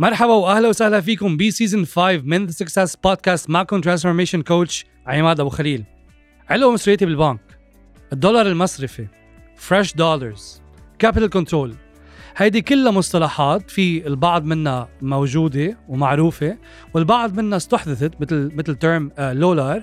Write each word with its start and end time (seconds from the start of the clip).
مرحبا 0.00 0.32
وأهلا 0.32 0.68
وسهلا 0.68 1.00
فيكم 1.00 1.36
ب 1.36 1.43
season 1.43 1.86
5 1.86 2.16
من 2.24 2.46
The 2.46 2.52
Success 2.52 2.96
Podcast 2.96 3.50
معكم 3.50 3.80
transformation 3.80 4.42
coach 4.42 4.84
عماد 5.06 5.40
أبو 5.40 5.48
خليل. 5.48 5.84
علقوا 6.48 6.72
مصرياتي 6.72 7.06
بالبنك. 7.06 7.40
الدولار 8.12 8.46
المصرفي. 8.46 9.06
fresh 9.56 9.94
dollars 9.94 10.62
capital 10.98 11.30
control 11.30 11.74
هيدي 12.36 12.62
كلها 12.62 12.92
مصطلحات 12.92 13.70
في 13.70 14.06
البعض 14.06 14.44
منها 14.44 14.88
موجودة 15.02 15.78
ومعروفة 15.88 16.58
والبعض 16.94 17.34
منها 17.34 17.56
استحدثت 17.56 18.20
مثل 18.20 18.50
مثل 18.54 18.74
term 18.74 19.12
lollar 19.18 19.82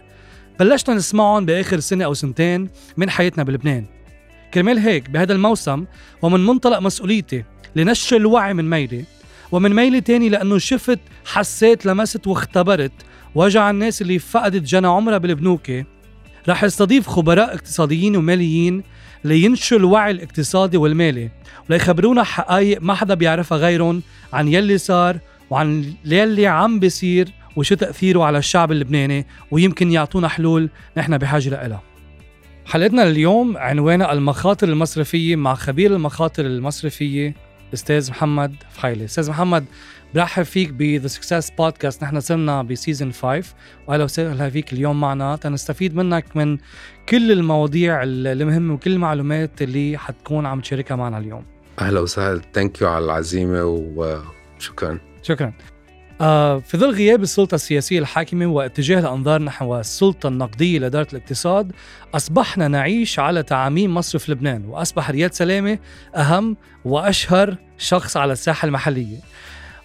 بلشنا 0.59 0.95
نسمعهم 0.95 1.45
بآخر 1.45 1.79
سنة 1.79 2.05
أو 2.05 2.13
سنتين 2.13 2.69
من 2.97 3.09
حياتنا 3.09 3.43
بلبنان. 3.43 3.85
كرمال 4.53 4.79
هيك 4.79 5.09
بهذا 5.09 5.33
الموسم 5.33 5.85
ومن 6.21 6.45
منطلق 6.45 6.79
مسؤوليتي 6.79 7.43
لنشر 7.75 8.17
الوعي 8.17 8.53
من 8.53 8.69
ميلي 8.69 9.16
ومن 9.51 9.75
ميلي 9.75 10.01
تاني 10.01 10.29
لأنه 10.29 10.57
شفت 10.57 10.99
حسيت 11.25 11.85
لمست 11.85 12.27
واختبرت 12.27 12.91
وجع 13.35 13.69
الناس 13.69 14.01
اللي 14.01 14.19
فقدت 14.19 14.63
جنى 14.63 14.87
عمرها 14.87 15.17
بالبنوكة. 15.17 15.85
رح 16.49 16.63
استضيف 16.63 17.07
خبراء 17.07 17.53
اقتصاديين 17.53 18.15
وماليين 18.15 18.83
لينشروا 19.23 19.79
الوعي 19.79 20.11
الاقتصادي 20.11 20.77
والمالي 20.77 21.29
وليخبرونا 21.69 22.23
حقائق 22.23 22.81
ما 22.81 22.93
حدا 22.93 23.13
بيعرفها 23.13 23.57
غيرهم 23.57 24.01
عن 24.33 24.47
يلي 24.47 24.77
صار 24.77 25.19
وعن 25.49 25.93
يلي 26.05 26.47
عم 26.47 26.79
بيصير 26.79 27.29
وشو 27.55 27.75
تأثيره 27.75 28.23
على 28.23 28.37
الشعب 28.37 28.71
اللبناني 28.71 29.27
ويمكن 29.51 29.91
يعطونا 29.91 30.27
حلول 30.27 30.69
نحن 30.97 31.17
بحاجة 31.17 31.49
لها 31.49 31.81
حلقتنا 32.65 33.03
اليوم 33.03 33.57
عنوانها 33.57 34.13
المخاطر 34.13 34.67
المصرفية 34.67 35.35
مع 35.35 35.55
خبير 35.55 35.95
المخاطر 35.95 36.45
المصرفية 36.45 37.35
أستاذ 37.73 38.11
محمد 38.11 38.55
فحيلي 38.71 39.05
أستاذ 39.05 39.29
محمد 39.29 39.65
برحب 40.15 40.43
فيك 40.43 40.69
ب 40.69 40.79
The 40.79 41.07
Success 41.07 41.49
Podcast 41.49 42.03
نحن 42.03 42.19
صرنا 42.19 42.61
ب 42.61 42.68
season 42.68 43.11
5 43.11 43.55
وأهلا 43.87 44.03
وسهلا 44.03 44.49
فيك 44.49 44.73
اليوم 44.73 44.99
معنا. 44.99 45.35
تنستفيد 45.35 45.95
منك 45.95 46.37
من 46.37 46.57
كل 47.09 47.31
المواضيع 47.31 48.03
المهمة 48.03 48.73
وكل 48.73 48.91
المعلومات 48.91 49.61
اللي 49.61 49.97
حتكون 49.97 50.45
عم 50.45 50.61
تشاركها 50.61 50.95
معنا 50.95 51.17
اليوم. 51.17 51.45
أهلا 51.79 51.99
وسهلا. 51.99 52.41
thank 52.53 52.81
you 52.81 52.87
على 52.87 53.05
العزيمة 53.05 53.63
وشكرا. 53.63 54.99
شكرا. 55.21 55.53
في 56.17 56.77
ظل 56.77 56.91
غياب 56.91 57.23
السلطة 57.23 57.55
السياسية 57.55 57.99
الحاكمة 57.99 58.45
واتجاه 58.45 58.99
الأنظار 58.99 59.41
نحو 59.41 59.79
السلطة 59.79 60.27
النقدية 60.27 60.79
لإدارة 60.79 61.07
الاقتصاد 61.13 61.71
أصبحنا 62.15 62.67
نعيش 62.67 63.19
على 63.19 63.43
تعاميم 63.43 63.93
مصرف 63.93 64.29
لبنان 64.29 64.65
وأصبح 64.65 65.09
رياض 65.09 65.31
سلامة 65.31 65.79
أهم 66.15 66.57
وأشهر 66.85 67.55
شخص 67.77 68.17
على 68.17 68.33
الساحة 68.33 68.65
المحلية. 68.65 69.17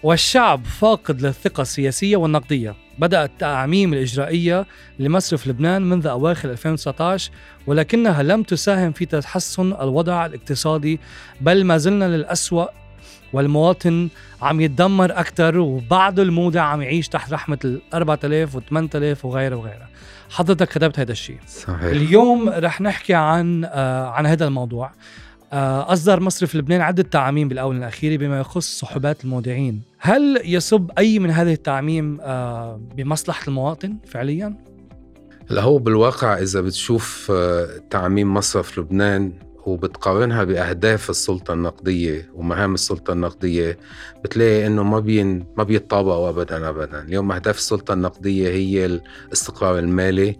والشعب 0.03 0.65
فاقد 0.65 1.21
للثقة 1.21 1.61
السياسية 1.61 2.15
والنقدية. 2.15 2.75
بدأت 2.99 3.29
التعميم 3.29 3.93
الإجرائية 3.93 4.65
لمصرف 4.99 5.47
لبنان 5.47 5.81
منذ 5.81 6.07
أواخر 6.07 6.51
2019 6.51 7.31
ولكنها 7.67 8.23
لم 8.23 8.43
تساهم 8.43 8.91
في 8.91 9.05
تحسن 9.05 9.73
الوضع 9.73 10.25
الاقتصادي 10.25 10.99
بل 11.41 11.63
ما 11.63 11.77
زلنا 11.77 12.05
للأسوأ 12.05 12.65
والمواطن 13.33 14.09
عم 14.41 14.61
يتدمر 14.61 15.11
أكثر 15.11 15.59
وبعده 15.59 16.23
المودع 16.23 16.61
عم 16.61 16.81
يعيش 16.81 17.07
تحت 17.07 17.33
رحمة 17.33 17.57
ال 17.65 17.81
4000 17.93 18.55
و 18.55 18.59
8000 18.59 19.25
وغيرها 19.25 19.57
وغيرها. 19.57 19.89
حضرتك 20.29 20.67
كتبت 20.67 20.99
هذا 20.99 21.11
الشيء. 21.11 21.37
صحيح. 21.47 21.83
اليوم 21.83 22.49
رح 22.49 22.81
نحكي 22.81 23.13
عن 23.13 23.65
آه 23.65 24.07
عن 24.07 24.25
هذا 24.25 24.45
الموضوع. 24.47 24.91
آه 25.53 25.93
أصدر 25.93 26.19
مصرف 26.19 26.55
لبنان 26.55 26.81
عدة 26.81 27.03
تعاميم 27.03 27.47
بالآونة 27.47 27.79
الأخيرة 27.79 28.17
بما 28.17 28.39
يخص 28.39 28.79
صحبات 28.79 29.23
المودعين. 29.23 29.81
هل 29.99 30.41
يصب 30.45 30.91
أي 30.97 31.19
من 31.19 31.29
هذه 31.29 31.53
التعميم 31.53 32.17
آه 32.21 32.81
بمصلحة 32.95 33.43
المواطن 33.47 33.97
فعليا؟ 34.07 34.55
هلا 35.49 35.61
هو 35.61 35.77
بالواقع 35.77 36.37
إذا 36.37 36.61
بتشوف 36.61 37.31
آه، 37.35 37.67
تعميم 37.89 38.33
مصرف 38.33 38.79
لبنان 38.79 39.33
وبتقارنها 39.65 40.43
بأهداف 40.43 41.09
السلطة 41.09 41.53
النقدية 41.53 42.29
ومهام 42.35 42.73
السلطة 42.73 43.13
النقدية 43.13 43.77
بتلاقي 44.23 44.67
إنه 44.67 44.83
ما 44.83 44.99
بين 44.99 45.45
ما 45.57 45.63
بيتطابقوا 45.63 46.29
ابدا 46.29 46.69
ابدا، 46.69 47.01
اليوم 47.01 47.31
أهداف 47.31 47.57
السلطة 47.57 47.93
النقدية 47.93 48.49
هي 48.49 48.85
الاستقرار 48.85 49.79
المالي 49.79 50.29
آآ 50.29 50.35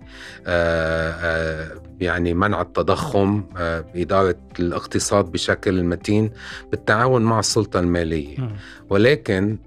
آه، 0.48 1.12
آآ 1.12 1.74
آه، 1.74 1.84
يعني 2.00 2.34
منع 2.34 2.62
التضخم 2.62 3.44
آه، 3.58 3.86
إدارة 3.96 4.36
الاقتصاد 4.60 5.32
بشكل 5.32 5.84
متين 5.84 6.32
بالتعاون 6.72 7.22
مع 7.22 7.40
السلطة 7.40 7.80
المالية. 7.80 8.38
ولكن 8.90 9.58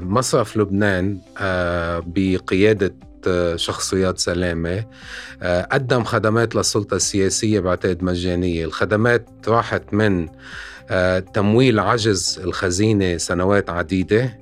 مصرف 0.00 0.56
لبنان 0.56 1.18
بقيادة 2.06 2.94
شخصيات 3.56 4.18
سلامة. 4.18 4.84
آه، 5.42 5.62
قدم 5.72 6.04
خدمات 6.04 6.54
للسلطة 6.54 6.94
السياسية 6.94 7.60
بعتقد 7.60 8.02
مجانية. 8.04 8.64
الخدمات 8.64 9.28
راحت 9.48 9.94
من 9.94 10.28
آه، 10.90 11.18
تمويل 11.18 11.80
عجز 11.80 12.40
الخزينة 12.44 13.16
سنوات 13.16 13.70
عديدة 13.70 14.38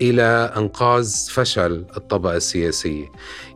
إلى 0.00 0.52
إنقاذ 0.56 1.30
فشل 1.30 1.86
الطبقة 1.96 2.36
السياسية. 2.36 3.06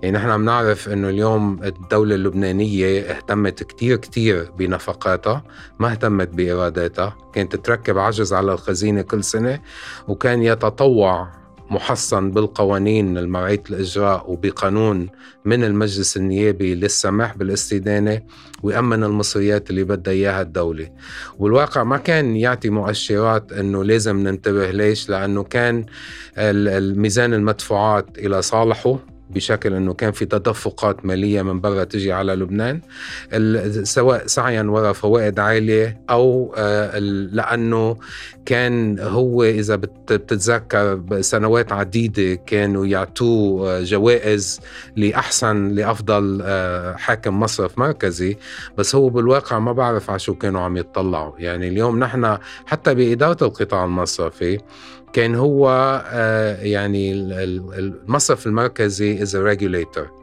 يعني 0.03 0.17
نحن 0.17 0.31
عم 0.31 0.45
نعرف 0.45 0.89
أنه 0.89 1.09
اليوم 1.09 1.65
الدولة 1.65 2.15
اللبنانية 2.15 3.01
اهتمت 3.01 3.63
كتير 3.63 3.97
كتير 3.97 4.51
بنفقاتها 4.51 5.45
ما 5.79 5.91
اهتمت 5.91 6.29
بإيراداتها 6.29 7.17
كانت 7.33 7.57
تركب 7.57 7.99
عجز 7.99 8.33
على 8.33 8.53
الخزينة 8.53 9.03
كل 9.03 9.25
سنة 9.25 9.61
وكان 10.09 10.43
يتطوع 10.43 11.40
محصن 11.71 12.31
بالقوانين 12.31 13.19
المرعية 13.19 13.63
الإجراء 13.71 14.31
وبقانون 14.31 15.09
من 15.45 15.65
المجلس 15.65 16.17
النيابي 16.17 16.75
للسماح 16.75 17.37
بالاستدانة 17.37 18.23
ويأمن 18.63 19.05
المصريات 19.05 19.71
اللي 19.71 19.85
بدها 19.85 20.13
إياها 20.15 20.43
الدولة. 20.43 20.91
والواقع 21.39 21.85
ما 21.85 21.97
كان 21.97 22.37
يعطي 22.37 22.71
مؤشرات 22.71 23.53
أنه 23.53 23.85
لازم 23.85 24.17
ننتبه 24.29 24.71
ليش؟ 24.71 25.09
لأنه 25.11 25.43
كان 25.43 25.87
الميزان 26.39 27.35
المدفوعات 27.35 28.19
إلى 28.19 28.43
صالحه. 28.43 28.99
بشكل 29.35 29.75
إنه 29.75 29.95
كان 29.95 30.13
في 30.13 30.25
تدفقات 30.25 31.07
مالية 31.07 31.43
من 31.43 31.61
برا 31.61 31.85
تجي 31.85 32.13
على 32.13 32.35
لبنان 32.35 32.81
سواء 33.83 34.27
سعيا 34.27 34.63
وراء 34.63 34.93
فوائد 34.93 35.39
عالية 35.39 36.01
أو 36.11 36.55
آه، 36.57 36.99
لأنه 36.99 37.97
كان 38.47 38.99
هو 38.99 39.45
إذا 39.45 39.77
بتتذكر 39.77 41.03
سنوات 41.21 41.73
عديدة 41.73 42.35
كانوا 42.35 42.87
يعطوه 42.87 43.71
آه، 43.71 43.83
جوائز 43.83 44.61
لأحسن 44.97 45.69
لأفضل 45.69 46.41
آه، 46.43 46.97
حاكم 46.97 47.41
مصرف 47.41 47.79
مركزي 47.79 48.37
بس 48.79 48.95
هو 48.95 49.09
بالواقع 49.09 49.59
ما 49.59 49.73
بعرف 49.73 50.11
على 50.11 50.19
شو 50.19 50.35
كانوا 50.35 50.61
عم 50.61 50.77
يطلعوا. 50.77 51.33
يعني 51.39 51.69
اليوم 51.69 51.99
نحن 51.99 52.39
حتى 52.67 52.95
بإدارة 52.95 53.45
القطاع 53.45 53.85
المصرفي 53.85 54.59
كان 55.13 55.35
هو 55.35 55.69
آه، 56.07 56.63
يعني 56.63 57.13
المصرف 57.13 58.47
المركزي 58.47 59.23
as 59.23 59.37
regulator 59.37 60.21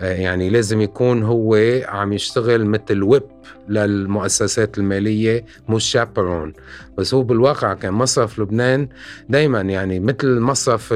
يعني 0.00 0.50
لازم 0.50 0.80
يكون 0.80 1.22
هو 1.22 1.58
عم 1.88 2.12
يشتغل 2.12 2.66
مثل 2.66 3.02
whip 3.02 3.22
للمؤسسات 3.68 4.78
المالية 4.78 5.44
مش 5.68 5.84
chaperon 5.84 6.52
بس 6.98 7.14
هو 7.14 7.22
بالواقع 7.22 7.74
كان 7.74 7.92
مصرف 7.92 8.38
لبنان 8.38 8.88
دايما 9.28 9.60
يعني 9.60 10.00
مثل 10.00 10.40
مصرف 10.40 10.88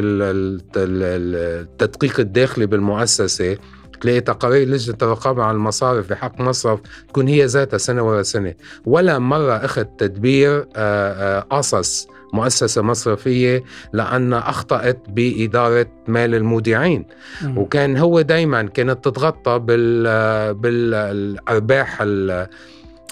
التدقيق 0.77 2.21
الداخلي 2.21 2.67
بالمؤسسة. 2.67 3.57
تلاقي 4.01 4.21
تقارير 4.21 4.69
لجنة 4.69 4.97
الرقابة 5.03 5.43
على 5.43 5.55
المصارف 5.55 6.11
بحق 6.11 6.41
مصرف 6.41 6.81
تكون 7.09 7.29
هي 7.29 7.45
ذاتها 7.45 7.79
سنة 7.79 8.03
ورا 8.03 8.23
سنة. 8.23 8.55
ولا 8.85 9.19
مرة 9.19 9.53
أخذ 9.53 9.85
تدبير 9.85 10.61
قصص 11.51 12.09
مؤسسة 12.33 12.83
مصرفية 12.83 13.65
لأن 13.93 14.33
أخطأت 14.33 14.99
بإدارة 15.09 15.87
مال 16.09 16.35
المودعين. 16.35 17.05
م. 17.43 17.59
وكان 17.59 17.97
هو 17.97 18.21
دايما 18.21 18.63
كانت 18.63 19.05
تتغطى 19.05 19.59
بال 19.59 20.55
بالأرباح 20.55 21.99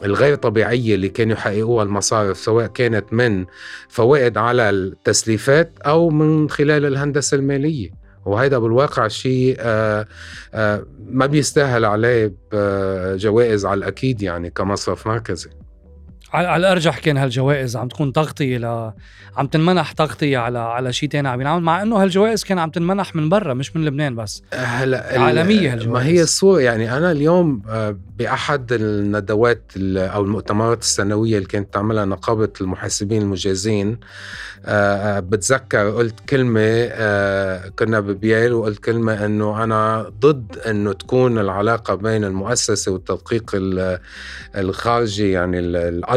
الغير 0.04 0.34
طبيعية 0.34 0.94
اللي 0.94 1.08
كانوا 1.08 1.32
يحققوها 1.32 1.84
المصارف 1.84 2.38
سواء 2.38 2.66
كانت 2.66 3.12
من 3.12 3.46
فوائد 3.88 4.38
على 4.38 4.70
التسليفات 4.70 5.72
أو 5.86 6.10
من 6.10 6.50
خلال 6.50 6.84
الهندسة 6.84 7.36
المالية. 7.36 8.04
وهيدا 8.24 8.58
بالواقع 8.58 9.08
شيء 9.08 9.56
آه، 9.60 10.06
آه، 10.54 10.86
ما 11.06 11.26
بيستاهل 11.26 11.84
عليه 11.84 12.34
جوائز 13.16 13.66
على 13.66 13.78
الأكيد 13.78 14.22
يعني 14.22 14.50
كمصرف 14.50 15.06
مركزي. 15.06 15.50
على 16.34 16.56
الأرجح 16.56 16.98
كان 16.98 17.16
هالجوائز 17.16 17.76
عم 17.76 17.88
تكون 17.88 18.12
تغطية 18.12 18.58
ل 18.58 18.92
عم 19.36 19.46
تنمنح 19.46 19.92
تغطية 19.92 20.38
على 20.38 20.58
على 20.58 20.92
شيء 20.92 21.08
ثاني 21.08 21.28
عم 21.28 21.40
ينعمل 21.40 21.62
مع 21.62 21.82
إنه 21.82 22.02
هالجوائز 22.02 22.44
كان 22.44 22.58
عم 22.58 22.70
تنمنح 22.70 23.16
من 23.16 23.28
برا 23.28 23.54
مش 23.54 23.76
من 23.76 23.84
لبنان 23.84 24.16
بس. 24.16 24.42
هلا 24.54 25.20
عالمية 25.20 25.72
هالجوائز 25.72 25.92
ما 25.92 26.06
هي 26.06 26.22
الصورة 26.22 26.60
يعني 26.60 26.96
أنا 26.96 27.12
اليوم 27.12 27.62
آه، 27.68 27.96
بأحد 28.18 28.72
الندوات 28.72 29.62
أو 29.96 30.22
المؤتمرات 30.22 30.82
السنوية 30.82 31.36
اللي 31.36 31.48
كانت 31.48 31.74
تعملها 31.74 32.04
نقابة 32.04 32.52
المحاسبين 32.60 33.22
المجازين 33.22 33.98
آه، 34.66 35.20
بتذكر 35.20 35.90
قلت 35.90 36.20
كلمة 36.28 36.84
كنا 37.68 38.00
ببيال 38.00 38.52
وقلت 38.52 38.78
كلمة 38.78 39.26
إنه 39.26 39.64
أنا 39.64 40.12
ضد 40.20 40.58
إنه 40.58 40.92
تكون 40.92 41.38
العلاقة 41.38 41.94
بين 41.94 42.24
المؤسسة 42.24 42.92
والتدقيق 42.92 43.50
الخارجي 44.56 45.30
يعني 45.30 45.58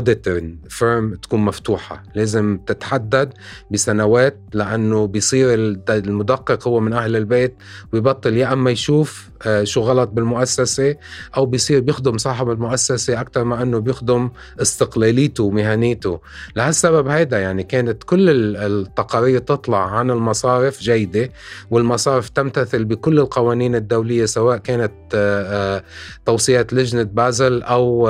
ال 0.08 0.16
auditor 0.16 0.70
firm 0.70 1.16
تكون 1.16 1.40
مفتوحة. 1.40 2.04
لازم 2.16 2.60
تتحدد 2.66 3.34
بسنوات 3.72 4.40
لأنه 4.54 5.08
بيصير 5.08 5.54
المدقق 5.90 6.68
هو 6.68 6.80
من 6.80 6.94
أهل 6.94 7.16
البيت 7.16 7.56
ويبطل 7.94 8.38
يا 8.38 8.54
أما 8.54 8.72
يشوف 8.72 9.30
آه، 9.46 9.64
شو 9.64 9.82
غلط 9.82 10.10
بالمؤسسة 10.10 10.96
أو 11.38 11.46
بيصير 11.46 11.80
بيخدم 11.80 12.18
صاحب 12.18 12.50
المؤسسة 12.50 13.22
أكثر 13.22 13.44
ما 13.44 13.62
أنه 13.62 13.80
بيخدم 13.80 14.30
استقلاليته 14.62 15.44
ومهنيته. 15.44 16.20
لهالسبب 16.56 17.08
هيدا 17.08 17.40
يعني 17.40 17.64
كانت 17.64 18.04
كل 18.04 18.30
التقارير 18.58 19.40
تطلع 19.40 19.98
عن 19.98 20.12
المصارف 20.12 20.82
جيدة 20.82 21.32
والمصارف 21.72 22.30
تمتثل 22.30 22.86
بكل 22.86 23.20
القوانين 23.20 23.76
الدولية 23.76 24.26
سواء 24.26 24.58
كانت 24.58 24.94
آه، 25.14 25.78
آه، 25.78 25.84
توصيات 26.26 26.74
لجنة 26.74 27.04
بازل 27.04 27.62
أو 27.64 28.08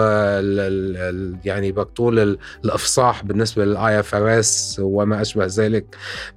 يعني 1.45 1.71
بأصول 1.87 2.37
الإفصاح 2.65 3.23
بالنسبة 3.23 3.65
لل 3.65 3.99
IFRS 3.99 4.81
وما 4.83 5.21
أشبه 5.21 5.45
ذلك. 5.45 5.85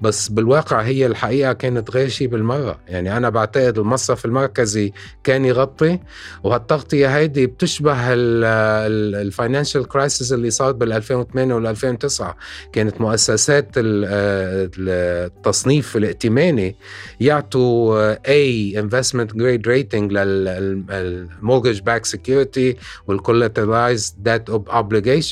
بس 0.01 0.29
بالواقع 0.29 0.81
هي 0.81 1.07
الحقيقة 1.07 1.53
كانت 1.53 1.91
غير 1.91 2.09
شيء 2.09 2.29
بالمرة. 2.29 2.79
يعني 2.89 3.17
أنا 3.17 3.31
بعتقد 3.31 3.79
المصرف 3.79 4.25
المركزي 4.25 4.93
كان 5.25 5.45
يغطي 5.45 5.99
وهالتغطية 6.45 7.17
هيدي 7.17 7.47
بتشبه 7.47 7.97
ال 8.13 8.30
financial 8.30 9.89
crisis 9.89 10.33
اللي 10.33 10.51
صارت 10.51 10.75
بال 10.75 10.93
2008 10.93 11.55
وال 11.55 11.67
2009 11.67 12.37
كانت 12.73 13.01
مؤسسات 13.01 13.69
التصنيف 13.77 15.97
الائتماني 15.97 16.77
يعطوا 17.21 18.15
A 18.15 18.75
investment 18.83 19.29
grade 19.37 19.67
rating 19.67 20.13
لل 20.13 21.81
mortgage-backed 21.81 22.07
security 22.07 22.77
وال 23.07 23.20
collateralized 23.20 24.15
debt 24.19 24.51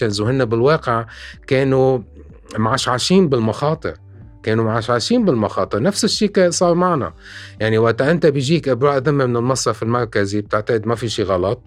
obligations 0.08 0.20
وهن 0.20 0.44
بالواقع 0.44 1.06
كانوا 1.46 1.98
معشعشين 2.56 3.28
بالمخاطر. 3.28 3.94
كانوا 4.42 4.64
معشعشين 4.64 5.24
بالمخاطر. 5.24 5.82
نفس 5.82 6.04
الشيء 6.04 6.50
صار 6.50 6.74
معنا. 6.74 7.12
يعني 7.60 7.78
وقت 7.78 8.02
أنت 8.02 8.26
بيجيك 8.26 8.68
إبراء 8.68 8.98
ذمة 8.98 9.26
من 9.26 9.36
المصرف 9.36 9.82
المركزي 9.82 10.40
بتعتقد 10.40 10.86
ما 10.86 10.94
في 10.94 11.08
شيء 11.08 11.24
غلط. 11.24 11.60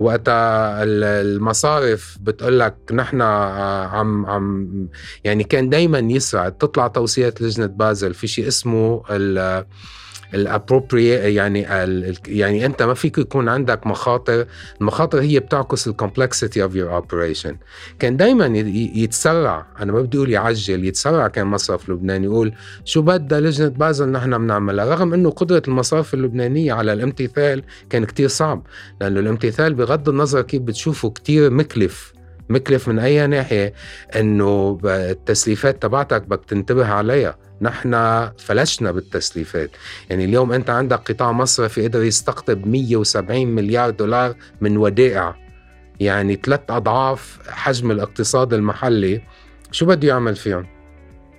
وقت 0.00 0.28
المصارف 0.28 2.18
بتقول 2.20 2.60
لك 2.60 2.76
نحن 2.92 3.22
عم 3.22 4.26
عم 4.26 4.68
يعني 5.24 5.44
كان 5.44 5.68
دائما 5.68 5.98
يسرع 5.98 6.48
تطلع 6.48 6.88
توصيات 6.88 7.42
لجنة 7.42 7.66
بازل. 7.66 8.14
في 8.14 8.26
شيء 8.26 8.48
اسمه 8.48 9.02
ال 10.34 10.41
appropriate 10.41 11.20
يعني 11.20 11.60
يعني 12.26 12.66
أنت 12.66 12.82
ما 12.82 12.94
فيك 12.94 13.18
يكون 13.18 13.48
عندك 13.48 13.86
مخاطر. 13.86 14.46
المخاطر 14.80 15.20
هي 15.20 15.40
بتعكس 15.40 15.88
ال 15.88 15.95
complexity 15.95 16.62
of 16.62 16.74
your 16.74 16.94
operation 16.94 17.56
كان 17.98 18.16
دائما 18.16 18.46
يتسرع. 18.94 19.66
أنا 19.80 19.92
ما 19.92 20.00
بدي 20.00 20.16
أقول 20.16 20.30
يعجل 20.30 20.84
يتسرع 20.84 21.28
كان 21.28 21.46
مصرف 21.46 21.88
لبنان 21.90 22.24
يقول 22.24 22.52
شو 22.84 23.02
بدها 23.02 23.40
لجنة 23.40 23.68
بازل 23.68 24.08
نحن 24.08 24.38
بنعملها؟ 24.38 24.84
رغم 24.84 25.14
إنه 25.14 25.30
قدرة 25.30 25.62
المصارف 25.68 26.14
اللبنانية 26.14 26.72
على 26.72 26.92
الامتثال 26.92 27.62
كان 27.90 28.04
كتير 28.04 28.28
صعب. 28.28 28.66
لأنه 29.00 29.20
الامتثال 29.20 29.74
بغض 29.74 30.08
النظر 30.08 30.42
كيف 30.42 30.62
بتشوفه 30.62 31.10
كتير 31.10 31.50
مكلف. 31.50 32.14
مكلف 32.48 32.88
من 32.88 32.98
أي 32.98 33.26
ناحية 33.26 33.72
إنه 34.16 34.78
التسليفات 34.84 35.82
تبعتك 35.82 36.22
بدك 36.22 36.44
تنتبه 36.44 36.86
عليها. 36.86 37.36
نحن 37.60 37.94
فلشنا 38.38 38.92
بالتسليفات. 38.92 39.70
يعني 40.10 40.24
اليوم 40.24 40.52
أنت 40.52 40.70
عندك 40.70 41.12
قطاع 41.12 41.32
مصرفي 41.32 41.88
قدر 41.88 42.02
يستقطب 42.02 42.66
170 42.66 43.46
مليار 43.46 43.90
دولار 43.90 44.34
من 44.60 44.76
ودائع. 44.76 45.36
يعني 46.00 46.40
ثلاث 46.44 46.60
أضعاف 46.70 47.38
حجم 47.48 47.90
الاقتصاد 47.90 48.54
المحلي. 48.54 49.22
شو 49.70 49.86
بده 49.86 50.08
يعمل 50.08 50.36
فيهم؟ 50.36 50.66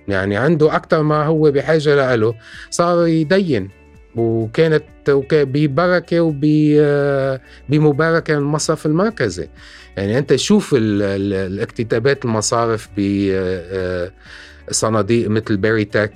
يعني 0.08 0.36
عنده 0.36 0.76
أكثر 0.76 1.02
ما 1.02 1.24
هو 1.24 1.50
بحاجة 1.50 2.14
له 2.14 2.34
صار 2.70 3.06
يدين. 3.06 3.68
وكانت 4.16 4.84
ببركة 5.32 6.20
وبمباركة 6.20 8.34
المصرف 8.34 8.86
المركزي. 8.86 9.48
يعني 9.96 10.18
أنت 10.18 10.36
شوف 10.36 10.74
الاكتتابات 10.78 12.24
المصارف 12.24 12.88
ب 12.96 13.00
صناديق 14.70 15.28
مثل 15.30 15.56
بيري 15.56 15.84
تك 15.84 16.12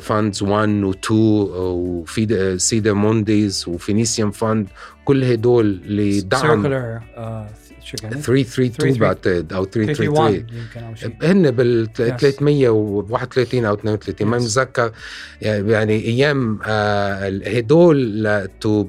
فاندز 0.00 0.42
1 0.42 0.68
و 0.68 0.90
2 0.90 1.20
وفي 1.20 2.58
سيدا 2.58 2.92
مونديز 2.92 3.64
وفينيسيان 3.68 4.30
فاند 4.30 4.66
كل 5.04 5.24
هدول 5.24 5.80
اللي 7.94 8.08
دعم 8.08 8.20
332 8.20 8.98
بعتقد 8.98 9.52
أو 9.52 9.64
333 9.64 10.46
هن 11.22 11.50
بال 11.50 11.92
331 11.92 13.64
أو 13.64 13.74
32 13.74 14.28
ما 14.28 14.38
متذكر. 14.38 14.92
يعني 15.42 16.04
أيام 16.04 16.58
آه، 16.64 17.28
هدول 17.46 18.48
تو 18.60 18.86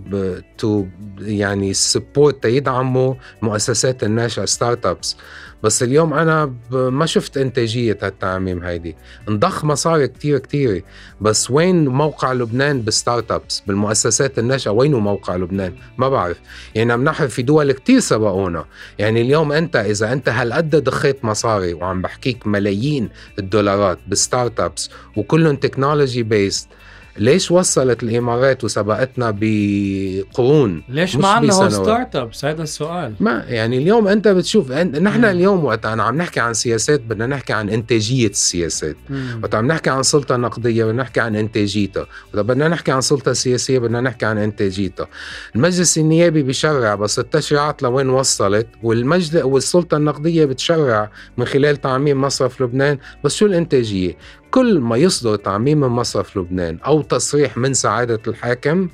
to 0.57 0.85
يعني 1.19 1.73
support 1.73 2.45
يدعموا 2.45 3.15
مؤسسات 3.41 4.03
الناشئة 4.03 4.45
startups 4.45 5.17
بس 5.65 5.83
اليوم 5.83 6.13
أنا 6.13 6.53
ما 6.71 7.05
شفت 7.05 7.37
إنتاجية 7.37 7.97
هالتعميم 8.01 8.63
هيدي. 8.63 8.95
انضخ 9.29 9.65
مصاري 9.65 10.07
كتير 10.07 10.37
كتير. 10.37 10.83
بس 11.21 11.51
وين 11.51 11.87
موقع 11.87 12.33
لبنان 12.33 12.81
بال 12.81 13.31
startups 13.31 13.63
بالمؤسسات 13.67 14.39
الناشئة. 14.39 14.71
وينه 14.71 14.99
موقع 14.99 15.35
لبنان؟ 15.35 15.73
ما 15.97 16.09
بعرف. 16.09 16.37
يعني 16.75 16.93
عم 16.93 17.03
نحن 17.03 17.27
في 17.27 17.41
دول 17.41 17.71
كتير 17.71 17.99
سبقونا. 17.99 18.65
يعني 18.99 19.21
اليوم 19.21 19.51
أنت 19.51 19.75
إذا 19.75 20.13
أنت 20.13 20.29
هالقد 20.29 20.75
ضخيت 20.75 21.25
مصاري 21.25 21.73
وعم 21.73 22.01
بحكيك 22.01 22.47
ملايين 22.47 23.09
الدولارات 23.39 23.99
بال 24.07 24.59
startups 24.59 24.89
وكلهم 25.17 25.55
technology 25.55 26.23
based 26.23 26.69
ليش 27.17 27.51
وصلت 27.51 28.03
الإمارات 28.03 28.63
وسبقتنا 28.63 29.37
بقرون؟ 29.39 30.83
ليش 30.89 31.15
ما 31.15 31.27
عندنا 31.27 31.69
ستارت 31.69 32.15
ابس 32.15 32.45
هذا 32.45 32.63
السؤال. 32.63 33.13
ما 33.19 33.45
يعني 33.47 33.77
اليوم 33.77 34.07
أنت 34.07 34.27
بتشوف 34.27 34.71
نحن 34.71 35.25
اليوم 35.25 35.65
وقت 35.65 35.85
أنا 35.85 36.03
عم 36.03 36.17
نحكي 36.17 36.39
عن 36.39 36.53
سياسات 36.53 37.01
بدنا 37.01 37.27
نحكي 37.27 37.53
عن 37.53 37.69
إنتاجية 37.69 38.27
السياسات. 38.27 38.95
وقت 39.43 39.55
عم 39.55 39.67
نحكي 39.67 39.89
عن 39.89 40.03
سلطة 40.03 40.35
نقدية 40.35 40.85
بدنا 40.85 41.01
نحكي 41.01 41.19
عن 41.19 41.35
إنتاجيتها. 41.35 42.07
وقت 42.33 42.45
بدنا 42.45 42.67
نحكي 42.67 42.91
عن 42.91 43.01
سلطة 43.01 43.33
سياسية 43.33 43.79
بدنا 43.79 44.01
نحكي 44.01 44.25
عن 44.25 44.37
إنتاجيتها. 44.37 45.07
المجلس 45.55 45.97
النيابي 45.97 46.43
بيشرع 46.43 46.95
بس 46.95 47.19
التشريعات 47.19 47.83
لوين 47.83 48.09
وصلت؟ 48.09 48.67
والمجلس 48.83 49.35
والسلطة 49.35 49.97
النقدية 49.97 50.45
بتشرع 50.45 51.11
من 51.37 51.45
خلال 51.45 51.81
تعميم 51.81 52.21
مصرف 52.21 52.61
لبنان. 52.61 52.97
بس 53.23 53.35
شو 53.35 53.45
الإنتاجية؟ 53.45 54.17
كل 54.51 54.79
ما 54.79 54.97
يصدر 54.97 55.35
تعميم 55.35 55.79
من 55.79 55.87
مصرف 55.87 56.37
لبنان 56.37 56.77
أو 56.85 57.01
تصريح 57.01 57.57
من 57.57 57.73
سعادة 57.73 58.19
الحاكم 58.27 58.89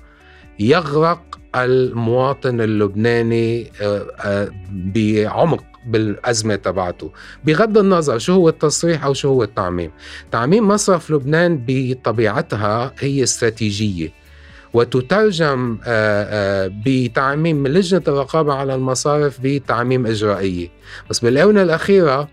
يغرق 0.60 1.39
المواطن 1.55 2.62
اللبناني 2.62 3.72
آه، 3.81 4.08
آه، 4.20 4.50
بعمق 4.72 5.63
بالأزمة 5.88 6.55
تبعته. 6.55 7.12
بغض 7.46 7.77
النظر 7.77 8.17
شو 8.17 8.34
هو 8.34 8.50
التصريح 8.50 9.05
أو 9.05 9.13
شو 9.13 9.27
هو 9.27 9.43
التعميم. 9.43 9.91
تعميم 10.31 10.67
مصرف 10.67 11.12
لبنان 11.12 11.63
بطبيعتها 11.67 12.93
هي 13.00 13.24
استراتيجية 13.24 14.12
وتترجم 14.74 15.77
آه، 15.86 16.72
بتعميم 16.86 17.67
لجنة 17.67 18.03
الرقابة 18.08 18.53
على 18.53 18.75
المصارف 18.75 19.39
بتعميم 19.43 20.05
إجرائية. 20.05 20.67
بس 21.10 21.20
بالآونة 21.20 21.62
الأخيرة 21.62 22.27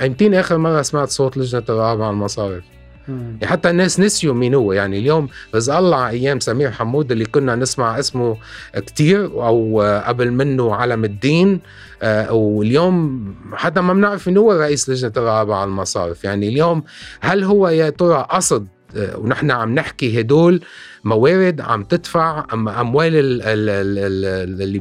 ايمتين 0.00 0.34
آخر 0.34 0.58
مرة 0.58 0.82
سمعت 0.82 1.08
صوت 1.08 1.36
لجنة 1.36 1.62
الرقابه 1.68 2.04
على 2.04 2.12
المصارف. 2.12 2.64
يعني 3.08 3.46
حتى 3.46 3.70
الناس 3.70 4.00
نسيوا 4.00 4.34
مين 4.34 4.54
هو. 4.54 4.72
يعني 4.72 4.98
اليوم 4.98 5.28
رزق 5.54 5.74
الله 5.76 6.08
أيام 6.08 6.40
سمير 6.40 6.70
حمود 6.70 7.12
اللي 7.12 7.24
كنا 7.24 7.56
نسمع 7.56 7.98
اسمه 7.98 8.36
كتير 8.76 9.24
أو 9.24 9.82
قبل 10.06 10.30
منه 10.30 10.74
علم 10.74 11.04
الدين 11.04 11.60
آه، 12.02 12.32
واليوم 12.32 13.34
حتى 13.54 13.80
ما 13.80 13.92
بنعرف 13.92 14.28
مين 14.28 14.36
هو 14.38 14.52
رئيس 14.52 14.88
لجنة 14.88 15.12
الرقابه 15.16 15.54
على 15.54 15.68
المصارف. 15.68 16.24
يعني 16.24 16.48
اليوم 16.48 16.84
هل 17.20 17.44
هو 17.44 17.68
يا 17.68 17.90
ترى 17.90 18.26
قصد 18.30 18.66
ونحن 18.96 19.50
عم 19.50 19.74
نحكي 19.74 20.20
هدول 20.20 20.60
موارد 21.04 21.60
عم 21.60 21.84
تدفع 21.84 22.46
أموال 22.52 23.12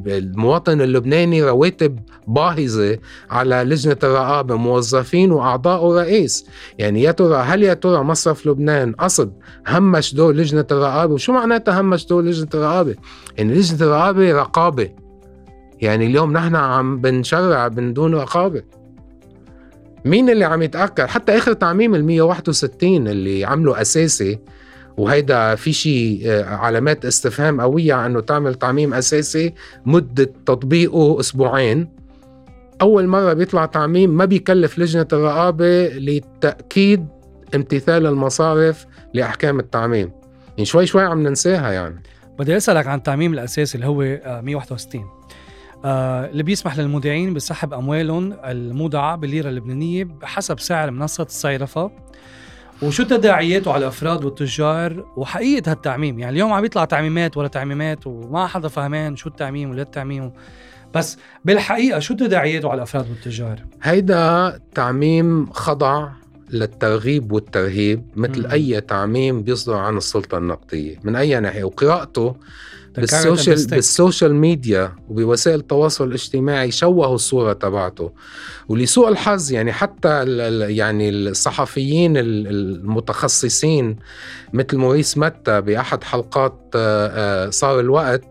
المواطن 0.07 0.81
اللبناني 0.81 1.43
رواتب 1.43 1.99
باهظة 2.27 2.97
على 3.29 3.55
لجنة 3.55 3.97
الرقابه 4.03 4.55
موظفين 4.55 5.31
وأعضاء 5.31 5.85
ورئيس. 5.85 6.45
يعني 6.77 7.03
يا 7.03 7.11
ترى 7.11 7.35
هل 7.35 7.63
يا 7.63 7.73
ترى 7.73 8.03
مصرف 8.03 8.47
لبنان 8.47 8.91
قصد 8.91 9.33
همش 9.67 10.15
دور 10.15 10.33
لجنة 10.33 10.65
الرقابه 10.71 11.13
وشو 11.13 11.33
معناتها 11.33 11.81
همش 11.81 12.05
دور 12.05 12.23
لجنة 12.23 12.49
الرقابه 12.53 12.95
يعني 13.37 13.53
لجنة 13.53 13.81
الرقابه 13.81 14.31
رقابة. 14.31 14.89
يعني 15.81 16.05
اليوم 16.05 16.33
نحن 16.33 16.55
عم 16.55 17.01
بنشرع 17.01 17.67
من 17.67 17.93
دون 17.93 18.15
رقابة. 18.15 18.61
مين 20.05 20.29
اللي 20.29 20.45
عم 20.45 20.61
يتأكد؟ 20.61 21.05
حتى 21.05 21.37
آخر 21.37 21.53
تعميم 21.53 21.95
ال 21.95 22.05
161 22.05 23.07
اللي 23.07 23.45
عمله 23.45 23.81
أساسي 23.81 24.39
وهيدا 24.97 25.55
في 25.55 25.73
شيء 25.73 26.21
آه، 26.25 26.55
علامات 26.55 27.05
استفهام 27.05 27.61
قوية 27.61 28.05
إنه 28.05 28.19
تعمل 28.19 28.55
تعميم 28.55 28.93
أساسي 28.93 29.53
مدة 29.85 30.33
تطبيقه 30.45 31.19
أسبوعين. 31.19 31.89
أول 32.81 33.07
مرة 33.07 33.33
بيطلع 33.33 33.65
تعميم 33.65 34.09
ما 34.09 34.25
بيكلف 34.25 34.79
لجنة 34.79 35.07
الرقابة 35.13 35.87
لتأكيد 35.87 37.07
امتثال 37.55 38.05
المصارف 38.05 38.85
لأحكام 39.13 39.59
التعميم. 39.59 40.11
يعني 40.49 40.65
شوي 40.65 40.85
شوي 40.85 41.03
عم 41.03 41.23
ننساها 41.23 41.71
يعني. 41.71 42.03
بدي 42.39 42.57
أسألك 42.57 42.87
عن 42.87 42.97
التعميم 42.97 43.33
الأساسي 43.33 43.75
اللي 43.75 43.87
هو 43.87 43.95
161 44.41 45.01
آه 45.01 45.21
اللي 45.85 46.43
بيسمح 46.43 46.77
للمودعين 46.77 47.33
بسحب 47.33 47.73
أموالهم 47.73 48.33
المودعة 48.45 49.15
بالليرة 49.15 49.49
اللبنانية 49.49 50.03
بحسب 50.03 50.59
سعر 50.59 50.91
منصة 50.91 51.23
الصيرفه 51.23 51.91
وشو 52.81 53.03
تداعياته 53.03 53.71
على 53.73 53.83
الأفراد 53.83 54.25
والتجار؟ 54.25 55.05
وحقيقة 55.17 55.71
هالتعميم 55.71 56.19
يعني 56.19 56.33
اليوم 56.33 56.53
عم 56.53 56.65
يطلع 56.65 56.85
تعميمات 56.85 57.37
ولا 57.37 57.47
تعميمات 57.47 58.07
وما 58.07 58.47
حدا 58.47 58.67
فهمان 58.67 59.15
شو 59.15 59.29
التعميم 59.29 59.69
ولا 59.69 59.81
التعميم. 59.81 60.31
بس 60.95 61.17
بالحقيقة 61.45 61.99
شو 61.99 62.13
تداعياته 62.13 62.69
على 62.69 62.77
الأفراد 62.77 63.09
والتجار؟ 63.09 63.59
هيدا 63.83 64.59
تعميم 64.75 65.51
خضع 65.51 66.09
للترغيب 66.49 67.31
والترهيب 67.31 68.05
مثل 68.15 68.45
مم. 68.45 68.51
أي 68.51 68.81
تعميم 68.81 69.41
بيصدر 69.43 69.75
عن 69.75 69.97
السلطة 69.97 70.37
النقدية. 70.37 70.99
من 71.03 71.15
أي 71.15 71.39
ناحية؟ 71.39 71.63
وقراءته 71.63 72.35
بال 72.97 73.15
social 73.15 73.67
بال 73.67 73.84
social 73.84 74.35
media 74.35 74.95
وبوسائل 75.09 75.59
التواصل 75.59 76.07
الاجتماعي 76.07 76.71
شوهوا 76.71 77.15
الصورة 77.15 77.53
تبعته. 77.53 78.11
ولسوء 78.69 79.09
الحظ 79.09 79.51
يعني 79.51 79.73
حتى 79.73 80.25
يعني 80.69 81.09
الصحفيين 81.09 82.17
المتخصصين 82.17 83.95
مثل 84.53 84.77
موريس 84.77 85.17
متى 85.17 85.61
بأحد 85.61 86.03
حلقات 86.03 86.59
آه، 86.75 87.47
آه، 87.47 87.49
صار 87.49 87.79
الوقت 87.79 88.23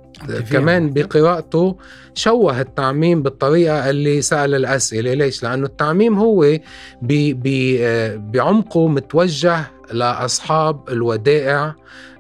كمان 0.51 0.91
بقراءته 0.91 1.77
شوه 2.15 2.61
التعميم 2.61 3.23
بالطريقة 3.23 3.91
اللي 3.91 4.23
سأل 4.23 4.55
الأسئلة. 4.55 5.15
ليش؟ 5.15 5.43
لأنه 5.43 5.67
التعميم 5.67 6.19
هو 6.19 6.45
آه، 6.45 8.17
بعمقه 8.17 8.89
متوجه 8.89 9.71
لأصحاب 9.93 10.89
الودائع 10.89 11.75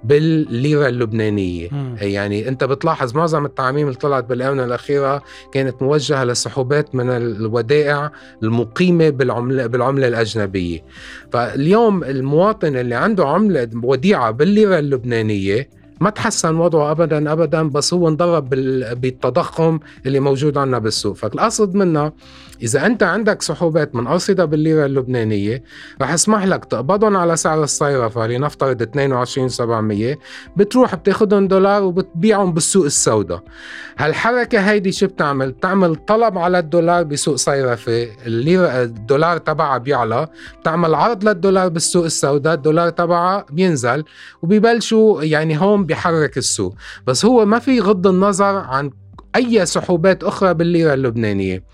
بالليرة 0.05 0.89
اللبنانية 0.89 1.69
مم. 1.73 1.97
يعني 2.01 2.49
أنت 2.49 2.65
بتلاحظ 2.65 3.17
معظم 3.17 3.45
التعميم 3.45 3.87
اللي 3.87 3.99
طلعت 3.99 4.25
بالآونة 4.25 4.65
الأخيرة 4.65 5.23
كانت 5.53 5.83
موجهة 5.83 6.25
لسحوبات 6.25 6.95
من 6.95 7.11
الودائع 7.11 8.11
المقيمة 8.43 9.11
بالعمله 9.11 9.67
بالعملة 9.67 10.09
الأجنبية 10.09 10.85
فاليوم 11.33 12.05
المواطن 12.05 12.77
اللي 12.77 12.95
عنده 12.95 13.27
عملة 13.29 13.69
وديعة 13.83 14.31
بالليرة 14.31 14.79
اللبنانية 14.79 15.80
ما 16.01 16.11
تحسن 16.11 16.57
وضعه 16.57 16.91
ابدا 16.91 17.33
ابدا 17.33 17.63
بس 17.69 17.95
هو 17.95 18.09
انضرب 18.09 18.49
بالتضخم 19.01 19.79
اللي 20.07 20.21
موجود 20.21 20.59
عندنا 20.59 20.79
بالسوق. 20.79 21.17
فالقصد 21.17 21.75
منها 21.75 22.13
إذا 22.63 22.87
أنت 22.87 23.03
عندك 23.03 23.43
سحوبات 23.43 23.95
من 23.95 24.07
أرصدة 24.07 24.45
بالليرة 24.45 24.87
اللبنانية 24.87 25.63
رح 26.03 26.13
أسمح 26.13 26.45
لك 26.45 26.65
تقبضهم 26.65 27.17
على 27.17 27.37
سعر 27.37 27.63
الصيرفه 27.63 28.27
لنفترض 28.27 28.83
22700 28.83 30.19
بتروح 30.57 30.95
بتاخذهم 30.95 31.49
دولار 31.49 31.83
وبتبيعهم 31.83 32.53
بالسوق 32.53 32.85
السوداء. 32.85 33.43
هالحركة 33.99 34.59
هيدي 34.59 34.93
شو 34.93 35.07
بتعمل؟ 35.07 35.53
بتعمل 35.53 35.95
طلب 35.97 36.39
على 36.39 36.59
الدولار 36.59 37.03
بسوق 37.03 37.35
صيرفه 37.35 38.07
الليرة 38.27 38.83
الدولار 38.83 39.39
تبعها 39.39 39.79
بيعلى. 39.79 40.29
بتعمل 40.61 40.95
عرض 40.95 41.25
للدولار 41.25 41.69
بالسوق 41.69 42.05
السوداء 42.05 42.55
الدولار 42.55 42.91
تبعها 42.91 43.47
بينزل. 43.51 44.05
وبيبلشوا 44.43 45.23
يعني 45.23 45.61
هون 45.61 45.87
بيحرك 45.95 46.39
السوق. 46.39 46.75
بس 47.07 47.25
هو 47.25 47.47
ما 47.47 47.59
في 47.59 47.81
غض 47.81 48.07
النظر 48.07 48.57
عن 48.57 48.91
أي 49.37 49.67
سحوبات 49.67 50.25
أخرى 50.25 50.55
بالليرة 50.55 50.95
اللبنانية. 50.95 51.65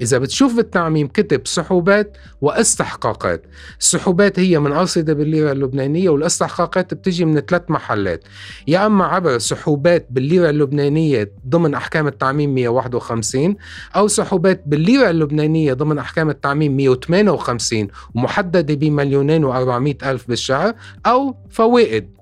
إذا 0.00 0.18
بتشوف 0.18 0.56
بالتعميم 0.56 1.06
كتب 1.06 1.46
سحوبات 1.46 2.16
واستحقاقات. 2.40 3.42
السحوبات 3.80 4.38
هي 4.38 4.58
من 4.58 4.72
أرصدة 4.72 5.12
بالليرة 5.14 5.52
اللبنانية 5.52 6.08
والاستحقاقات 6.08 6.94
بتجي 6.94 7.24
من 7.24 7.40
ثلاث 7.40 7.62
محلات. 7.68 8.24
يا 8.66 8.86
أما 8.86 9.04
عبر 9.04 9.38
سحوبات 9.38 10.06
بالليرة 10.10 10.50
اللبنانية 10.50 11.32
ضمن 11.48 11.74
أحكام 11.74 12.06
التعميم 12.06 12.54
151 12.54 13.56
أو 13.96 14.08
سحوبات 14.08 14.62
بالليرة 14.66 15.10
اللبنانية 15.10 15.72
ضمن 15.72 15.98
أحكام 15.98 16.30
التعميم 16.30 16.76
158 16.76 17.88
ومحددة 18.14 18.74
بمليونين 18.74 19.52
و400 19.52 20.06
ألف 20.06 20.28
بالشهر 20.28 20.74
أو 21.06 21.36
فوائد. 21.50 22.14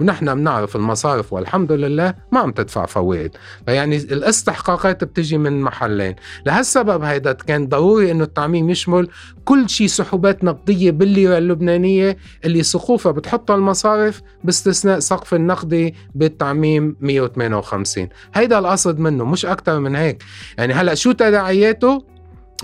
ونحن 0.00 0.34
بنعرف 0.34 0.76
المصارف 0.76 1.32
والحمد 1.32 1.72
لله 1.72 2.14
ما 2.32 2.40
عم 2.40 2.50
تدفع 2.52 2.86
فوائد. 2.86 3.30
فيعني 3.66 3.96
الاستحقاقات 3.96 5.04
بتجي 5.04 5.38
من 5.38 5.60
محلين. 5.60 6.14
لهالسبب 6.46 7.02
هيدا 7.02 7.32
كان 7.32 7.68
ضروري 7.68 8.10
إنه 8.10 8.24
التعميم 8.24 8.70
يشمل 8.70 9.08
كل 9.44 9.68
شيء 9.68 9.86
سحوبات 9.86 10.44
نقدية 10.44 10.90
بالليرة 10.90 11.38
اللبنانية 11.38 12.16
اللي 12.44 12.62
سقوفها 12.62 13.12
بتحطها 13.12 13.56
المصارف 13.56 14.20
باستثناء 14.44 14.98
سقف 14.98 15.34
النقدي 15.34 15.94
بالتعميم 16.14 16.96
158 17.00 18.08
هيدا 18.34 18.58
القصد 18.58 18.98
منه 18.98 19.24
مش 19.24 19.46
أكتر 19.46 19.78
من 19.78 19.96
هيك. 19.96 20.22
يعني 20.58 20.72
هلأ 20.72 20.94
شو 20.94 21.12
تداعياته؟ 21.12 22.04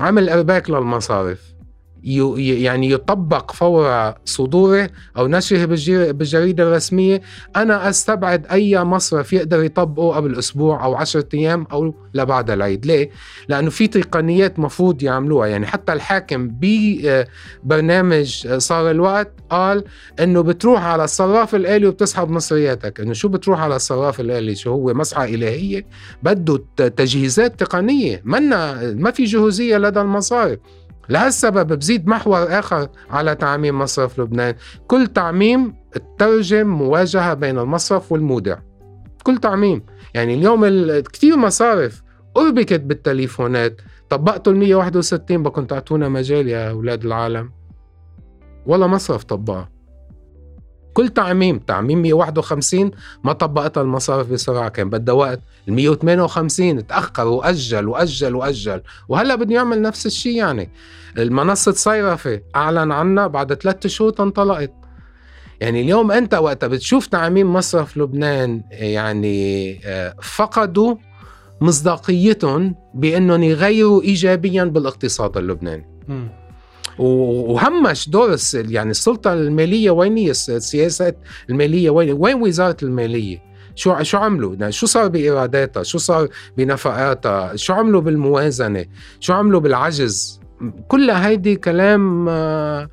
عمل 0.01 0.29
إرباك 0.29 0.71
للمصارف. 0.71 1.56
يعني 2.05 2.91
يطبق 2.91 3.53
فور 3.53 4.15
صدوره 4.25 4.91
أو 5.17 5.27
نشره 5.27 5.65
بالجريدة 6.13 6.65
الرسمية. 6.65 7.21
أنا 7.57 7.89
أستبعد 7.89 8.47
أي 8.47 8.85
مصرف 8.85 9.33
يقدر 9.33 9.63
يطبقه 9.63 10.17
قبل 10.17 10.39
أسبوع 10.39 10.85
أو 10.85 10.95
عشرة 10.95 11.29
أيام 11.35 11.67
أو 11.73 11.95
لبعد 12.15 12.51
العيد. 12.51 12.87
ليه؟ 12.87 13.11
لأنه 13.49 13.71
في 13.71 13.87
تقنيات 13.87 14.59
مفروض 14.59 15.03
يعملوها. 15.03 15.47
يعني 15.47 15.67
حتى 15.67 15.93
الحاكم 15.93 16.51
ببرنامج 16.61 18.49
صار 18.57 18.91
الوقت 18.91 19.33
قال 19.51 19.85
إنه 20.21 20.41
بتروح 20.41 20.85
على 20.85 21.05
الصراف 21.05 21.55
الآلي 21.55 21.87
وبتسحب 21.87 22.31
مصرياتك. 22.31 23.01
إنه 23.01 23.13
شو 23.13 23.29
بتروح 23.29 23.61
على 23.61 23.77
الصراف 23.77 24.21
الآلي؟ 24.21 24.55
شو 24.55 24.71
هو؟ 24.71 24.95
مسحة 24.95 25.25
إلهية؟ 25.25 25.87
بده 26.23 26.65
تجهيزات 26.77 27.61
تقنية. 27.61 28.23
منا 28.25 28.93
ما 28.93 29.11
في 29.11 29.25
جهوزية 29.25 29.79
لدى 29.79 30.01
المصارف. 30.01 30.59
لهالسبب 31.09 31.79
بزيد 31.79 32.09
محور 32.09 32.59
آخر 32.59 32.89
على 33.11 33.35
تعميم 33.35 33.79
مصرف 33.79 34.21
لبنان. 34.21 34.55
كل 34.87 35.07
تعميم 35.07 35.75
تترجم 35.93 36.67
مواجهة 36.67 37.35
بين 37.35 37.59
المصرف 37.59 38.13
والمودع. 38.13 38.59
كل 39.23 39.39
تعميم. 39.39 39.83
يعني 40.15 40.35
اليوم 40.35 40.67
كثير 41.01 41.37
مصارف 41.37 42.03
أربكت 42.37 42.81
بالتليفونات. 42.81 43.81
طبقتوا 44.11 44.53
ال 44.53 44.59
161 44.59 45.43
بكون 45.43 45.67
تعطونا 45.67 46.09
مجال 46.09 46.49
يا 46.49 46.71
أولاد 46.71 47.05
العالم. 47.05 47.51
ولا 48.67 48.87
مصرف 48.87 49.25
طبقها 49.25 49.76
كل 50.97 51.09
تعميم 51.09 51.59
تعميم 51.59 52.03
151 52.03 52.91
ما 53.25 53.33
طبقتها 53.33 53.83
المصارف 53.83 54.31
بسرعة 54.31 54.69
كان 54.69 54.91
بدها 54.91 55.15
وقت. 55.15 55.41
ال 55.69 55.73
158 55.73 56.87
تأخر 56.87 57.27
وأجل 57.27 57.89
وأجل 57.89 58.35
وأجل. 58.35 58.83
وهلأ 59.09 59.35
بده 59.35 59.55
يعمل 59.55 59.83
نفس 59.83 60.07
الشيء 60.07 60.37
يعني. 60.37 60.71
المنصة 61.19 61.73
صيرفة 61.73 62.41
أعلن 62.57 62.93
عنها 62.93 63.27
بعد 63.27 63.55
ثلاثة 63.55 63.89
شهور 63.89 64.13
انطلقت 64.21 64.73
يعني 65.61 65.81
اليوم 65.81 66.13
أنت 66.13 66.35
وقتها 66.35 66.67
بتشوف 66.67 67.07
تعميم 67.07 67.53
مصرف 67.53 67.97
لبنان 67.97 68.63
يعني 68.71 69.81
آه، 69.85 70.15
فقدوا 70.23 70.97
مصداقيتهم 71.61 72.75
بأنهم 72.95 73.43
يغيروا 73.43 74.03
ايجابيا 74.03 74.65
بالاقتصاد 74.65 75.37
اللبناني. 75.37 75.87
وهمش 76.99 78.09
دور 78.09 78.37
يعني 78.55 78.91
السلطة 78.91 79.33
المالية 79.33 79.91
وين 79.91 80.17
هي؟ 80.17 80.31
السياسات 80.31 81.19
المالية 81.51 81.91
وين 81.91 82.13
وين 82.13 82.43
وزارة 82.43 82.77
المالية؟ 82.83 83.47
شو 83.75 84.03
شو 84.03 84.19
عملوا؟ 84.19 84.71
شو 84.71 84.87
صار 84.87 85.09
بإيراداتها؟ 85.09 85.83
شو 85.83 85.99
صار 85.99 86.29
بنفقاتها؟ 86.57 87.57
شو 87.57 87.73
عملوا 87.73 88.01
بالموازنة؟ 88.01 88.85
شو 89.21 89.33
عملوا 89.33 89.61
بالعجز؟ 89.61 90.41
كل 90.89 91.11
هيدي 91.11 91.57
كلام 91.57 92.29
آه، 92.29 92.89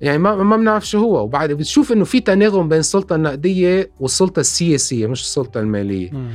يعني 0.00 0.18
ما 0.18 0.34
ما 0.36 0.56
بنعرف 0.56 0.86
شو 0.88 0.98
هو. 0.98 1.22
وبعد 1.22 1.52
بتشوف 1.52 1.92
إنه 1.92 2.04
في 2.04 2.20
تناغم 2.20 2.68
بين 2.68 2.78
السلطة 2.78 3.16
النقدية 3.16 3.90
والسلطة 4.00 4.40
السياسية 4.40 5.06
مش 5.06 5.20
السلطة 5.20 5.60
المالية. 5.60 6.10
مم. 6.12 6.30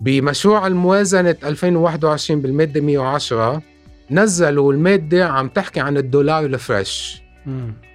بمشروع 0.00 0.66
الموازنة 0.66 1.36
2021 1.44 2.40
بالمادة 2.40 2.80
110 2.80 3.62
نزلوا 4.10 4.72
المادة 4.72 5.26
عم 5.28 5.48
تحكي 5.48 5.80
عن 5.80 5.96
الدولار 5.96 6.44
الفريش. 6.44 7.22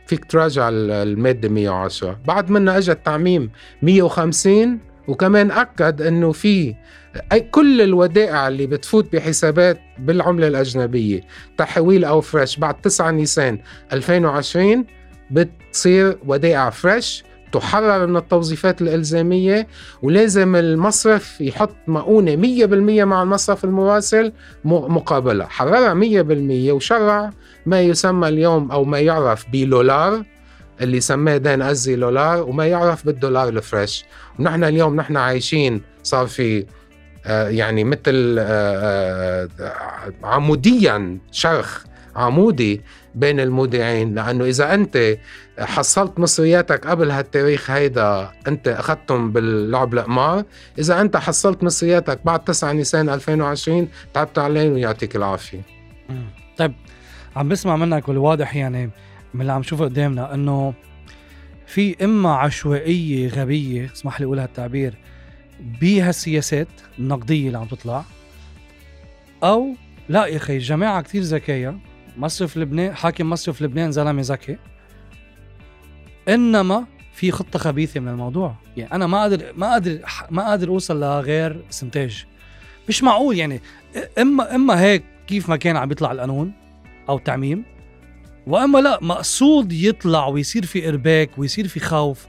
فيك 0.08 0.26
تراجع 0.26 0.70
ال- 0.70 0.92
المادة 0.92 1.50
110 1.50 2.20
بعد 2.28 2.50
منها 2.52 2.78
اجى 2.78 2.92
التعميم 2.92 3.50
150 3.82 4.80
وكمان 5.08 5.52
أكد 5.52 6.02
إنه 6.02 6.32
في 6.32 6.76
أي 7.32 7.40
كل 7.40 7.82
الودائع 7.82 8.48
اللي 8.48 8.68
بتفوت 8.68 9.16
بحسابات 9.16 9.80
بالعملة 10.00 10.48
الأجنبية 10.48 11.22
تحويل 11.58 12.06
أو 12.06 12.22
فريش 12.22 12.58
بعد 12.58 12.82
9 12.82 13.12
نيسان 13.12 13.60
2020 13.94 14.86
بتصير 15.32 16.18
ودائع 16.26 16.70
فريش. 16.70 17.24
تحرر 17.56 18.08
من 18.08 18.18
التوظيفات 18.18 18.82
الإلزامية 18.82 19.68
ولازم 20.02 20.56
المصرف 20.56 21.42
يحط 21.42 21.76
مؤونة 21.88 22.36
100% 22.36 23.04
مع 23.04 23.24
المصرف 23.24 23.66
المراسل 23.66 24.34
مقابلة. 24.66 25.46
حررها 25.46 25.94
100% 25.94 26.72
وشرع 26.72 27.30
ما 27.66 27.82
يسمى 27.82 28.28
اليوم 28.28 28.72
أو 28.72 28.84
ما 28.84 29.00
يعرف 29.00 29.46
بلولار 29.52 30.24
اللي 30.82 31.00
سماه 31.00 31.38
دان 31.38 31.62
أزي 31.62 31.96
لولار 31.96 32.44
وما 32.44 32.68
يعرف 32.68 33.06
بالدولار 33.06 33.50
الفريش. 33.50 34.06
ونحن 34.40 34.64
اليوم 34.64 34.96
نحن 34.96 35.18
عايشين 35.18 35.82
صار 36.04 36.28
في 36.28 36.66
آه، 37.26 37.50
يعني 37.50 37.84
مثل 37.84 38.36
آه، 38.40 39.50
آه، 39.60 40.14
عموديا 40.24 41.18
شرخ 41.32 41.84
عمودي 42.16 42.82
بين 43.16 43.40
المودعين. 43.40 44.16
لأنه 44.16 44.46
إذا 44.46 44.74
أنت 44.74 45.18
حصلت 45.60 46.20
مصرياتك 46.20 46.88
قبل 46.88 47.12
هالتاريخ 47.12 47.72
هيدا 47.72 48.32
انت 48.48 48.68
أخذتهم 48.68 49.32
باللعب 49.32 49.94
القمار 49.94 50.44
إذا 50.80 51.02
أنت 51.02 51.18
حصلت 51.18 51.64
مصرياتك 51.64 52.20
بعد 52.26 52.44
9 52.44 52.72
نيسان 52.72 53.10
2020 53.10 53.88
تعبت 54.14 54.40
عليهم 54.40 54.74
ويعطيك 54.74 55.16
العافية. 55.16 55.62
طيب 56.58 56.74
عم 57.36 57.50
بسمع 57.50 57.76
منك 57.76 58.08
والواضح 58.08 58.56
يعني 58.56 58.90
من 59.34 59.42
اللي 59.42 59.54
عم 59.54 59.64
شوفه 59.64 59.86
قدامنا 59.86 60.34
إنه 60.34 60.74
في 61.68 62.04
إما 62.04 62.36
عشوائية 62.36 63.30
غبية 63.30 63.92
اسمح 63.94 64.20
لي 64.20 64.26
أقول 64.26 64.40
هالتعبير 64.40 64.94
بهالسياسات 65.82 66.68
النقديه 67.00 67.48
اللي 67.48 67.58
عم 67.58 67.66
تطلع 67.66 68.04
أو 69.44 69.76
لا 70.10 70.26
يا 70.26 70.38
أخي 70.38 70.54
الجماعه 70.58 71.02
كتير 71.02 71.22
ذكية 71.22 71.78
مصرف 72.18 72.58
لبنان 72.58 72.96
حاكم 72.96 73.30
مصرف 73.30 73.62
لبنان 73.62 73.92
زلمة 73.92 74.22
ذكي 74.22 74.58
إنما 76.30 76.86
في 77.14 77.32
خطة 77.32 77.60
خبيثة 77.60 78.00
من 78.00 78.08
الموضوع. 78.08 78.56
يعني 78.78 78.92
أنا 78.94 79.08
ما 79.08 79.22
قادر 79.22 79.44
ما 79.58 79.72
قادر 79.72 80.00
ما 80.32 80.48
قادر 80.50 80.68
أوصل 80.70 81.00
لغير 81.00 81.62
استنتاج 81.72 82.26
مش 82.90 83.04
معقول 83.04 83.38
يعني 83.38 83.62
اما 84.20 84.56
إما 84.56 84.82
هيك 84.82 85.04
كيف 85.28 85.50
ما 85.50 85.56
كان 85.58 85.78
عم 85.78 85.92
يطلع 85.92 86.12
القانون 86.12 86.52
أو 87.10 87.18
التعميم 87.18 87.64
وإما 88.48 88.80
لا 88.80 89.00
مقصود 89.02 89.74
يطلع 89.74 90.28
ويصير 90.28 90.66
في 90.66 90.90
إرباك 90.90 91.30
ويصير 91.38 91.68
في 91.68 91.80
خوف 91.80 92.26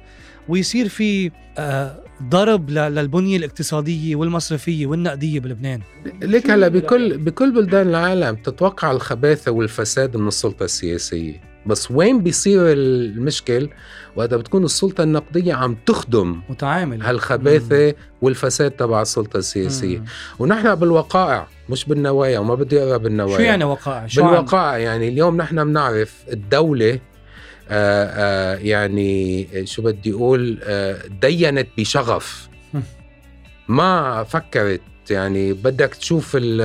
ويصير 0.49 0.89
في 0.89 1.31
آه 1.59 2.01
ضرب 2.23 2.71
ل- 2.71 2.75
للبنية 2.75 3.37
الاقتصادية 3.37 4.17
والمصرفية 4.17 4.87
والنقدية 4.87 5.41
بلبنان. 5.41 5.81
ليك 6.23 6.51
هلا؟ 6.51 6.69
بكل 6.69 7.19
بكل 7.19 7.53
بلدان 7.55 7.89
العالم 7.89 8.37
تتوقع 8.37 8.91
الخباثة 8.91 9.51
والفساد 9.53 10.17
من 10.17 10.29
السلطة 10.29 10.65
السياسية؟ 10.65 11.41
بس 11.67 11.91
وين 11.91 12.23
بيصير 12.23 12.61
المشكل؟ 12.73 13.69
وقتها 14.17 14.37
بتكون 14.37 14.65
السلطة 14.65 15.03
النقدية 15.03 15.55
عم 15.55 15.77
تخدم 15.87 16.41
متعامل. 16.49 17.03
هالخباثة 17.03 17.95
والفساد 18.23 18.71
تبع 18.71 19.03
السلطة 19.03 19.37
السياسية. 19.37 19.99
مم. 19.99 20.05
ونحن 20.39 20.75
بالوقائع 20.75 21.47
مش 21.69 21.85
بالنوايا 21.85 22.39
وما 22.39 22.55
بدي 22.55 22.83
أقرأ 22.83 22.97
بالنوايا. 22.97 23.37
شو 23.37 23.43
يعني 23.43 23.65
وقائع؟ 23.65 24.07
شو 24.07 24.25
عم- 24.25 24.31
بالوقائع 24.31 24.79
يعني 24.79 25.09
اليوم 25.09 25.37
نحن 25.37 25.65
بنعرف 25.65 26.15
الدولة 26.33 26.93
آه 26.93 28.05
آه 28.05 28.57
يعني 28.57 29.49
شو 29.67 29.83
بدي 29.83 30.13
أقول 30.13 30.59
آه 30.63 30.99
دينت 31.23 31.69
بشغف. 31.79 32.49
ما 33.69 34.23
فكرت 34.25 34.81
يعني 35.11 35.53
بدك 35.53 35.95
تشوف 35.95 36.37
ال 36.37 36.61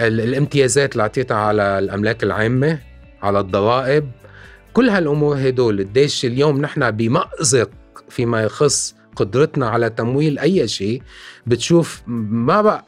ال 0.00 0.20
الامتيازات 0.20 0.92
اللي 0.92 1.02
اعطيتها 1.02 1.36
على 1.36 1.78
الأملاك 1.78 2.22
العامة. 2.22 2.78
على 3.22 3.40
الضرائب 3.40 4.10
كل 4.72 4.88
هالأمور 4.88 5.36
هدول 5.48 5.78
قديش 5.80 6.24
اليوم 6.24 6.60
نحن 6.60 6.90
بمأزق 6.90 7.70
فيما 8.08 8.42
يخص 8.42 8.94
قدرتنا 9.16 9.68
على 9.68 9.90
تمويل 9.90 10.38
أي 10.38 10.68
شيء 10.68 11.02
بتشوف 11.46 12.02
ما 12.06 12.62
بقى 12.62 12.84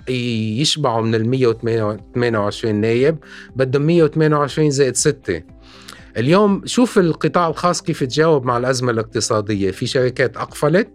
يشبعوا 0.61 1.03
من 1.03 1.15
ال 1.15 1.29
128 1.29 2.75
نايب 2.75 3.17
بدهم 3.57 3.83
128 3.83 4.71
زائد 4.71 4.97
6 4.97 5.43
اليوم 6.17 6.63
شوف 6.67 6.99
القطاع 6.99 7.49
الخاص 7.49 7.83
كيف 7.83 8.05
تجاوب 8.05 8.45
مع 8.45 8.57
الأزمة 8.57 8.91
الاقتصادية. 8.91 9.71
في 9.71 9.87
شركات 9.87 10.37
أقفلت 10.37 10.89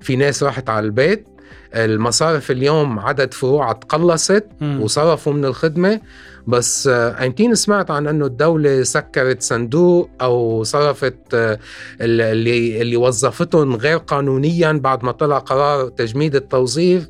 في 0.00 0.16
ناس 0.16 0.42
راحت 0.42 0.70
على 0.70 0.86
البيت 0.86 1.28
المصارف 1.74 2.50
اليوم 2.50 2.98
عدد 2.98 3.34
فروعها 3.34 3.72
تقلصت. 3.72 4.44
وصرفوا 4.62 5.32
من 5.32 5.44
الخدمة 5.44 6.00
بس 6.46 6.86
آه، 6.86 7.24
يمكن 7.24 7.54
سمعت 7.54 7.90
عن 7.90 8.06
أنه 8.06 8.26
الدولة 8.26 8.82
سكرت 8.82 9.42
صندوق 9.42 10.10
أو 10.20 10.62
صرفت 10.62 11.14
آه، 11.34 11.58
اللي 12.00 12.82
اللي 12.82 12.96
وظفتهم 12.96 13.76
غير 13.76 13.96
قانونيا 13.96 14.72
بعد 14.72 15.04
ما 15.04 15.12
طلع 15.12 15.38
قرار 15.38 15.88
تجميد 15.88 16.36
التوظيف 16.36 17.08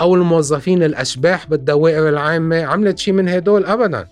أو 0.00 0.14
الموظفين 0.14 0.82
الأشباح 0.82 1.46
بالدوائر 1.48 2.08
العامة 2.08 2.62
عملت 2.62 2.98
شيء 2.98 3.14
من 3.14 3.28
هدول 3.28 3.64
أبدا 3.64 4.06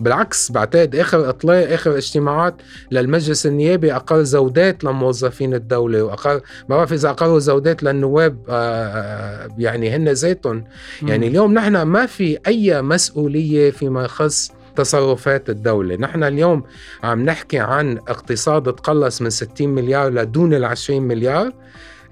بالعكس 0.00 0.52
بعتقد 0.52 0.96
آخر 0.96 1.28
إطلاق 1.28 1.72
آخر 1.72 1.96
اجتماعات 1.96 2.54
للمجلس 2.90 3.46
النيابي 3.46 3.96
اقر 3.96 4.22
زودات 4.22 4.84
لموظفين 4.84 5.54
الدولة 5.54 6.02
واقر 6.02 6.34
ما 6.68 6.76
بعرف 6.76 6.92
إذا 6.92 7.10
اقروا 7.10 7.38
زودات 7.38 7.82
للنواب 7.82 8.38
آه، 8.48 8.52
آه، 8.86 9.48
يعني 9.58 9.90
هن 9.90 10.08
ذاتهم. 10.08 10.64
يعني. 11.02 11.26
اليوم 11.28 11.54
نحن 11.54 11.82
ما 11.82 12.06
في 12.06 12.38
أي 12.46 12.82
مسؤولية 12.82 13.70
فيما 13.70 14.04
يخص 14.04 14.50
تصرفات 14.76 15.50
الدولة. 15.50 15.96
نحن 15.96 16.24
اليوم 16.24 16.62
عم 17.02 17.24
نحكي 17.24 17.58
عن 17.58 17.98
اقتصاد 17.98 18.62
تقلص 18.74 19.22
من 19.22 19.30
60 19.30 19.68
مليار 19.68 20.10
لدون 20.12 20.54
ال 20.54 20.64
20 20.64 21.02
مليار. 21.02 21.52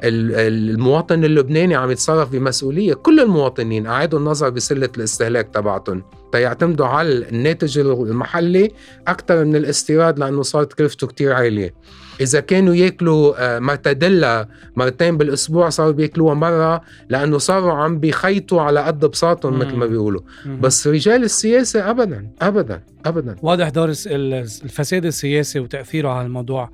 ال- 0.04 0.34
المواطن 0.74 1.24
اللبناني 1.24 1.74
عم 1.74 1.90
يتصرف 1.90 2.28
بمسؤولية. 2.32 2.94
كل 2.94 3.20
المواطنين 3.20 3.86
أعادوا 3.86 4.18
النظر 4.18 4.50
بسلة 4.50 4.88
الاستهلاك 4.96 5.48
تبعتهم. 5.54 6.02
تيعتمدوا 6.36 6.86
على 6.86 7.28
الناتج 7.28 7.78
المحلي 7.78 8.70
أكثر 9.08 9.44
من 9.44 9.56
الاستيراد 9.56 10.18
لأنه 10.18 10.42
صارت 10.42 10.72
كلفته 10.72 11.06
كتير 11.06 11.32
عالية 11.32 11.74
إذا 12.20 12.40
كانوا 12.40 12.74
ياكلوا 12.74 13.34
آه، 13.38 13.58
مرتديلا 13.58 14.48
مرتين 14.76 15.16
بالأسبوع 15.16 15.68
صاروا 15.68 15.92
بياكلوها 15.92 16.34
مرة 16.34 16.80
لأنه 17.08 17.38
صاروا 17.38 17.72
عم 17.72 17.98
بيخيطوا 17.98 18.62
على 18.62 18.80
قد 18.80 19.04
بساطهم 19.04 19.58
مثل 19.58 19.76
ما. 19.76 19.86
بيقولوا. 19.86 20.20
بس 20.60 20.86
رجال 20.86 21.24
السياسة 21.24 21.90
أبدا 21.90 22.28
أبدا 22.42 22.82
أبدا 23.06 23.36
واضح 23.42 23.68
دور 23.68 23.88
الفساد 24.06 25.04
السياسي 25.04 25.60
وتأثيره 25.60 26.08
على 26.08 26.26
الموضوع 26.26 26.70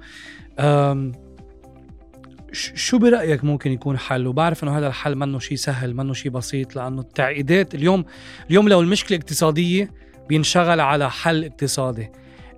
شو 2.52 2.98
برأيك 2.98 3.44
ممكن 3.44 3.72
يكون 3.72 3.98
حل؟ 3.98 4.26
وبعرف 4.26 4.64
إنه 4.64 4.78
هذا 4.78 4.86
الحل 4.86 5.14
منه 5.14 5.38
شيء 5.38 5.56
سهل 5.56 5.94
منه 5.94 6.12
شيء 6.12 6.32
بسيط 6.32 6.76
لأنه 6.76 7.00
التعقيدات 7.00 7.74
اليوم 7.74 8.04
اليوم 8.50 8.68
لو 8.68 8.80
المشكلة 8.80 9.18
اقتصاديه 9.18 9.90
بينشغل 10.28 10.80
على 10.80 11.10
حل 11.10 11.44
اقتصادي. 11.44 12.10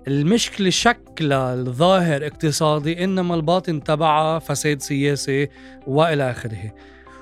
المشكلة 0.07 0.69
شكلها 0.69 1.53
الظاهر 1.53 2.25
اقتصادي 2.25 3.03
إنما 3.03 3.35
الباطن 3.35 3.83
تبعها 3.83 4.39
فساد 4.39 4.81
سياسي 4.81 5.49
وإلى 5.87 6.31
آخره. 6.31 6.73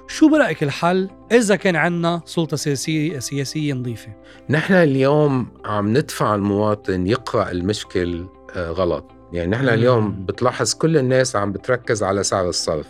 شو 0.08 0.30
برأيك 0.30 0.64
الحل؟ 0.64 1.10
إذا 1.32 1.56
كان 1.56 1.76
عندنا 1.76 2.22
سلطة 2.26 2.58
سياسية 2.58 3.20
سياسية 3.20 3.74
نظيفة. 3.74 4.14
نحن 4.50 4.74
اليوم 4.74 5.48
عم 5.66 5.98
ندفع 5.98 6.36
المواطن 6.36 7.08
يقرأ 7.08 7.52
المشكل 7.52 8.26
آه، 8.56 8.70
غلط. 8.70 9.12
يعني 9.34 9.52
نحن. 9.52 9.70
اليوم 9.70 10.26
بتلاحظ 10.26 10.74
كل 10.74 10.98
الناس 10.98 11.36
عم 11.36 11.52
بتركز 11.52 12.04
على 12.04 12.24
سعر 12.24 12.50
الصرف 12.50 12.88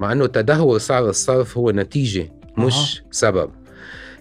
مع 0.00 0.12
إنه 0.12 0.26
تدهور 0.26 0.78
سعر 0.78 1.08
الصرف 1.08 1.58
هو 1.58 1.70
نتيجة 1.70 2.32
مش 2.58 3.02
سبب. 3.10 3.50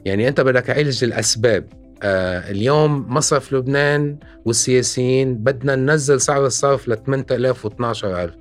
يعني 0.05 0.27
أنت 0.27 0.41
بدك 0.41 0.63
تعالج 0.65 1.03
الأسباب. 1.03 1.65
آه 2.03 2.51
اليوم 2.51 3.05
مصرف 3.13 3.53
لبنان 3.53 4.17
والسياسيين 4.45 5.36
بدنا 5.36 5.75
ننزل 5.75 6.21
سعر 6.21 6.45
الصرف 6.45 6.88
ل 6.88 6.95
8000 7.05 7.65
و 7.65 7.67
12000 7.67 8.34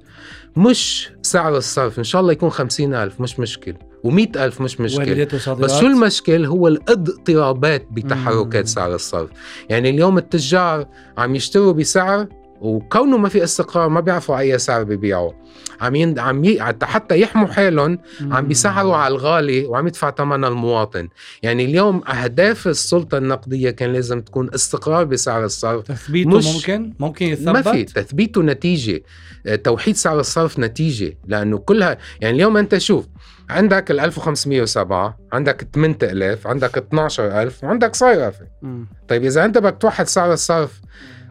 مش 0.56 1.10
سعر 1.22 1.56
الصرف 1.56 1.98
إن 1.98 2.04
شاء 2.04 2.20
الله 2.20 2.32
يكون 2.32 2.50
50000 2.50 3.20
مش 3.20 3.38
مشكل. 3.40 3.74
و100000 4.06 4.60
مش 4.60 4.80
مشكل. 4.80 5.24
بس 5.58 5.78
شو 5.80 5.86
المشكل؟ 5.86 6.44
هو 6.44 6.68
الاضطرابات 6.68 7.86
بتحركات 7.90 8.56
مم. 8.64 8.66
سعر 8.66 8.94
الصرف. 8.94 9.30
يعني 9.68 9.90
اليوم 9.90 10.18
التجار 10.18 10.86
عم 11.18 11.34
يشتروا 11.34 11.72
بسعر 11.72 12.26
وكونه 12.64 13.16
ما 13.16 13.28
في 13.28 13.44
استقرار 13.44 13.88
ما 13.88 14.00
بيعرفوا 14.00 14.38
أي 14.38 14.58
سعر 14.58 14.82
بيبيعوا 14.82 15.32
عم 15.80 15.94
ين... 15.94 16.18
عم 16.18 16.44
ي... 16.44 16.58
حتى 16.82 17.20
يحموا 17.20 17.48
حالهم 17.48 17.98
عم 18.20 18.48
بيسعروا 18.48 18.96
على 18.96 19.14
الغالي 19.14 19.66
وعم 19.66 19.86
يدفع 19.86 20.10
ثمنها 20.10 20.48
المواطن. 20.48 21.08
يعني 21.42 21.64
اليوم 21.64 22.08
أهداف 22.08 22.68
السلطة 22.68 23.18
النقدية 23.18 23.70
كان 23.70 23.92
لازم 23.92 24.20
تكون 24.20 24.50
استقرار 24.54 25.04
بسعر 25.04 25.44
الصرف. 25.44 25.86
تثبيته 25.86 26.38
مش... 26.38 26.54
ممكن؟ 26.54 26.92
ممكن 26.98 27.26
يثبت؟ 27.26 27.48
ما 27.48 27.62
في. 27.62 27.84
تثبيته 27.84 28.42
نتيجة. 28.42 29.02
توحيد 29.64 29.96
سعر 29.96 30.20
الصرف 30.20 30.58
نتيجة. 30.58 31.18
لأنه 31.26 31.58
كلها 31.58 31.98
يعني 32.20 32.36
اليوم 32.36 32.56
أنت 32.56 32.78
شوف 32.78 33.06
عندك 33.50 33.90
ال 33.90 34.00
1507 34.00 35.18
عندك 35.32 35.66
8000 35.74 36.46
عندك 36.46 36.78
12000 36.78 37.64
وعندك 37.64 37.94
صيرفه 37.94 38.46
طيب 39.08 39.24
إذا 39.24 39.44
أنت 39.44 39.58
بدك 39.58 39.76
توحد 39.80 40.06
سعر 40.06 40.32
الصرف 40.32 40.80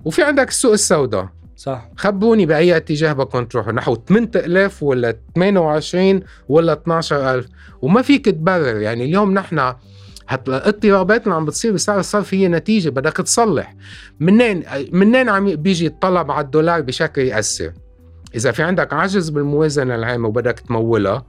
وفي 0.05 0.23
عندك 0.23 0.47
السوق 0.49 0.71
السوداء. 0.71 1.29
صح. 1.55 1.89
خبوني 1.97 2.45
بأي 2.45 2.77
اتجاه 2.77 3.13
بدكم 3.13 3.45
تروحوا 3.45 3.71
نحو 3.71 3.95
8000 4.07 4.83
ولا 4.83 5.15
28 5.35 6.21
ولا 6.49 6.73
12000 6.73 7.45
وما 7.81 8.01
فيك 8.01 8.25
تبرر 8.25 8.81
يعني 8.81 9.05
اليوم 9.05 9.33
نحن 9.33 9.73
الاضطرابات 10.47 11.23
اللي 11.23 11.35
عم 11.35 11.45
بتصير 11.45 11.71
بسعر 11.71 11.99
الصرف 11.99 12.33
هي 12.33 12.47
نتيجة 12.47 12.89
بدك 12.89 13.17
تصلح. 13.17 13.75
منين 14.19 14.63
منين 14.91 15.29
عم 15.29 15.55
بيجي 15.55 15.87
الطلب 15.87 16.31
على 16.31 16.45
الدولار 16.45 16.81
بشكل 16.81 17.21
يأثر؟ 17.21 17.73
إذا 18.35 18.51
في 18.51 18.63
عندك 18.63 18.93
عجز 18.93 19.29
بالموازنة 19.29 19.95
العامة 19.95 20.27
وبدك 20.27 20.59
تمولها 20.59 21.25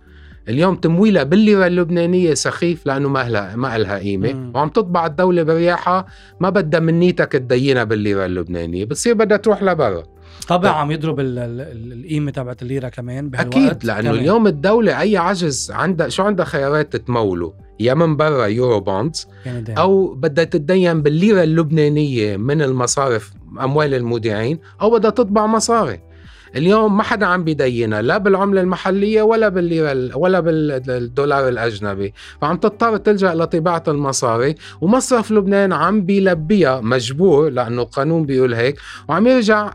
اليوم 0.48 0.76
تمويلها 0.76 1.22
بالليره 1.22 1.66
اللبنانية 1.66 2.34
سخيف 2.34 2.86
لأنه 2.86 3.08
ما 3.08 3.28
لها 3.28 3.56
ما 3.56 3.78
لها 3.78 3.98
قيمة. 3.98 4.50
وعم 4.54 4.68
تطبع 4.68 5.06
الدولة 5.06 5.42
برياحها 5.42 6.06
ما 6.40 6.50
بدها 6.50 6.80
منيتك 6.80 7.32
تدينها 7.32 7.84
بالليره 7.84 8.26
اللبنانية 8.26 8.84
بتصير 8.84 9.14
بدها 9.14 9.36
تروح 9.36 9.62
لبرا. 9.62 10.02
طبعا 10.48 10.70
عم 10.70 10.90
يضرب 10.90 11.20
القيمة 11.20 12.30
تبعت 12.30 12.62
الليرة 12.62 12.88
كمان 12.88 13.30
بهالوقت 13.30 13.56
أكيد 13.56 13.84
لأنه 13.84 14.00
كمان. 14.00 14.14
اليوم 14.14 14.46
الدولة 14.46 15.00
أي 15.00 15.16
عجز 15.16 15.70
عندها 15.70 16.08
شو 16.08 16.22
عندها 16.22 16.44
خيارات 16.44 16.92
تتموله؟ 16.92 17.52
يا 17.80 17.94
من 17.94 18.16
برا 18.16 18.46
يورو 18.46 18.80
بوندز 18.80 19.26
يعني 19.46 19.78
أو 19.78 20.14
بدها 20.14 20.44
تتدين 20.44 21.02
بالليرة 21.02 21.42
اللبنانية 21.42 22.36
من 22.36 22.62
المصارف 22.62 23.32
أموال 23.60 23.94
المودعين 23.94 24.58
أو 24.80 24.90
بدها 24.90 25.10
تطبع 25.10 25.46
مصاري. 25.46 26.00
اليوم 26.56 26.96
ما 26.96 27.02
حدا 27.02 27.26
عم 27.26 27.44
بيدينها 27.44 28.02
لا 28.02 28.18
بالعملة 28.18 28.60
المحلية 28.60 29.22
ولا 29.22 29.48
بالليره 29.48 30.16
ولا 30.16 30.40
بالدولار 30.40 31.48
الأجنبي. 31.48 32.14
فعم 32.40 32.56
تضطر 32.56 32.96
تلجأ 32.96 33.34
لطباعة 33.34 33.82
المصاري 33.88 34.54
ومصرف 34.80 35.30
لبنان 35.30 35.72
عم 35.72 36.02
بيلبيها 36.04 36.80
مجبور 36.80 37.48
لأنه 37.48 37.82
القانون 37.82 38.26
بيقول 38.26 38.54
هيك 38.54 38.78
وعم 39.08 39.26
يرجع 39.26 39.70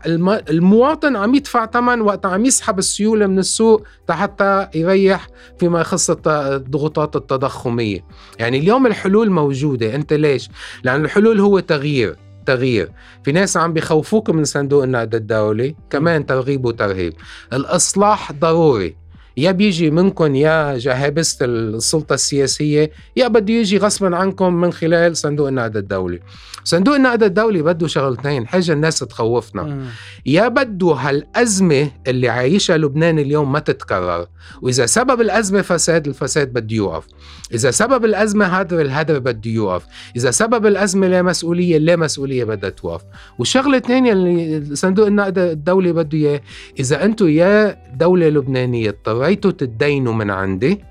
المواطن 0.50 1.16
عم 1.16 1.34
يدفع 1.34 1.66
ثمن 1.66 2.00
وقت 2.00 2.26
عم 2.26 2.44
يسحب 2.44 2.78
السيولة 2.78 3.26
من 3.26 3.38
السوق 3.38 3.82
حتى 4.10 4.66
يريح 4.74 5.26
فيما 5.58 5.80
يخص 5.80 6.10
الضغوطات 6.26 7.16
التضخمية. 7.16 8.04
يعني 8.38 8.58
اليوم 8.58 8.86
الحلول 8.86 9.30
موجودة 9.30 9.94
أنت 9.94 10.12
ليش؟ 10.12 10.48
لأن 10.84 11.04
الحلول 11.04 11.40
هو 11.40 11.60
تغيير. 11.60 12.16
تغيير. 12.46 12.92
في 13.24 13.32
ناس 13.32 13.56
عم 13.56 13.72
بيخوفوك 13.72 14.30
من 14.30 14.44
صندوق 14.44 14.82
النقد 14.82 15.14
الدولي 15.14 15.74
كمان 15.90 16.26
ترغيب 16.26 16.64
وترهيب. 16.64 17.12
الإصلاح 17.52 18.32
ضروري. 18.32 18.96
يا 19.36 19.50
بيجي 19.50 19.90
منكم 19.90 20.34
يا 20.34 20.78
جهابسة 20.78 21.46
السلطة 21.46 22.14
السياسية 22.14 22.90
يا 23.16 23.28
بده 23.28 23.54
يجي 23.54 23.78
غصبا 23.78 24.16
عنكم 24.16 24.54
من 24.54 24.72
خلال 24.72 25.16
صندوق 25.16 25.48
النقد 25.48 25.76
الدولي. 25.76 26.20
صندوق 26.64 26.94
النقد 26.94 27.22
الدولي 27.22 27.62
بده 27.62 27.86
شغلتين 27.86 28.46
حاجة 28.46 28.72
الناس 28.72 28.98
تخوفنا. 28.98 29.86
يا 30.26 30.48
بده 30.48 30.86
هالأزمة 30.86 31.90
اللي 32.06 32.28
عايشها 32.28 32.76
لبنان 32.76 33.18
اليوم 33.18 33.52
ما 33.52 33.58
تتكرر. 33.58 34.26
وإذا 34.62 34.86
سبب 34.86 35.20
الأزمة 35.20 35.62
فساد 35.62 36.06
الفساد 36.06 36.52
بده 36.52 36.76
يوقف. 36.76 37.06
إذا 37.54 37.70
سبب 37.70 38.04
الأزمة 38.04 38.44
هدر 38.46 38.80
الهدر 38.80 39.18
بده 39.18 39.50
يوقف. 39.50 39.82
إذا 40.16 40.30
سبب 40.30 40.66
الأزمة 40.66 41.08
لا 41.08 41.22
مسؤولية 41.22 41.78
لا 41.78 41.96
مسؤولية 41.96 42.44
بدها 42.44 42.70
توقف. 42.70 43.02
والشغلة 43.38 43.76
الثانية 43.76 44.12
اللي 44.12 44.76
صندوق 44.76 45.06
النقد 45.06 45.38
الدولي 45.38 45.92
بده 45.92 46.18
إياه 46.18 46.40
إذا 46.80 47.04
أنتم 47.04 47.28
يا 47.28 47.78
دولة 47.94 48.28
لبنانية 48.28 48.90
اضطريتوا 49.20 49.50
تدينوا 49.50 50.12
من 50.12 50.30
عندي 50.30 50.84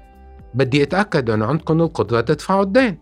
بدي 0.53 0.83
أتأكد 0.83 1.29
إنه 1.29 1.45
عندكم 1.45 1.81
القدرة 1.81 2.21
تدفعوا 2.21 2.63
الدين. 2.63 2.97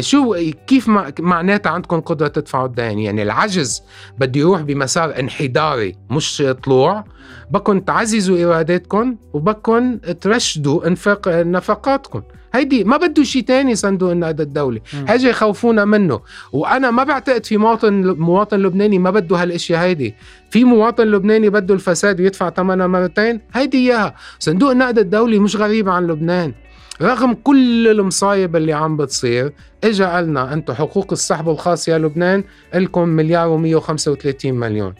شو 0.00 0.36
كيف 0.66 0.88
معناتها 1.20 1.70
عندكم 1.70 2.00
قدرة 2.00 2.28
تدفعوا 2.28 2.66
الدين؟ 2.66 2.98
يعني 2.98 3.22
العجز 3.22 3.82
بده 4.18 4.40
يروح 4.40 4.60
بمسار 4.60 5.18
انحداري 5.18 5.96
مش 6.10 6.42
طلوع. 6.64 7.04
بكم 7.50 7.80
تعززوا 7.80 8.36
ايراداتكم 8.36 9.16
وبكم 9.32 9.96
ترشدوا 9.96 10.86
انفاق 10.86 11.28
نفقاتكم. 11.28 12.22
هيدي 12.54 12.84
ما 12.84 12.96
بده 12.96 13.22
شيء 13.22 13.42
تاني 13.42 13.74
صندوق 13.74 14.10
النقد 14.10 14.40
الدولي. 14.40 14.82
هيجي 15.08 15.28
يخوفونا 15.28 15.84
منه. 15.84 16.20
وأنا 16.52 16.90
ما 16.90 17.04
بعتقد 17.04 17.46
في 17.46 17.56
مواطن 17.56 18.16
مواطن 18.18 18.58
لبناني 18.58 18.98
ما 18.98 19.10
بده 19.10 19.36
هالاشياء 19.36 19.80
هيدي. 19.80 20.14
في 20.50 20.64
مواطن 20.64 21.04
لبناني 21.04 21.50
بده 21.50 21.74
الفساد 21.74 22.20
ويدفع 22.20 22.50
ثمنها 22.50 22.86
مرتين؟ 22.86 23.40
هيدي 23.52 23.78
إياها. 23.78 24.14
صندوق 24.38 24.70
النقد 24.70 24.98
الدولي 24.98 25.38
مش 25.38 25.56
غريب 25.56 25.88
عن 25.88 26.06
لبنان. 26.06 26.52
رغم 27.02 27.34
كل 27.34 27.88
المصايب 27.88 28.56
اللي 28.56 28.72
عم 28.72 28.96
بتصير 28.96 29.52
اجى 29.84 30.04
قالنا 30.04 30.52
أنتم 30.52 30.74
حقوق 30.74 31.12
السحب 31.12 31.48
الخاص 31.48 31.88
يا 31.88 31.98
لبنان 31.98 32.44
لكم 32.74 33.08
مليار 33.08 33.58
و135 33.58 34.44
مليون. 34.44 34.94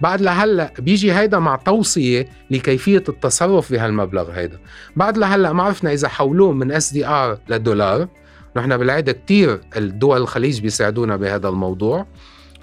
بعد 0.00 0.20
لهلا 0.20 0.72
بيجي 0.78 1.12
هيدا 1.12 1.38
مع 1.38 1.56
توصية 1.56 2.28
لكيفية 2.50 3.04
التصرف 3.08 3.72
بهالمبلغ 3.72 4.30
هيدا. 4.30 4.58
بعد 4.96 5.18
لهلا 5.18 5.52
ما 5.52 5.62
عرفنا 5.62 5.92
إذا 5.92 6.08
حولوه 6.08 6.52
من 6.52 6.72
SDR 6.72 7.38
لدولار. 7.48 8.08
نحن 8.56 8.76
بالعاده 8.76 9.12
كثير 9.12 9.60
الدول 9.76 10.20
الخليج 10.20 10.60
بيساعدونا 10.60 11.16
بهذا 11.16 11.48
الموضوع. 11.48 12.06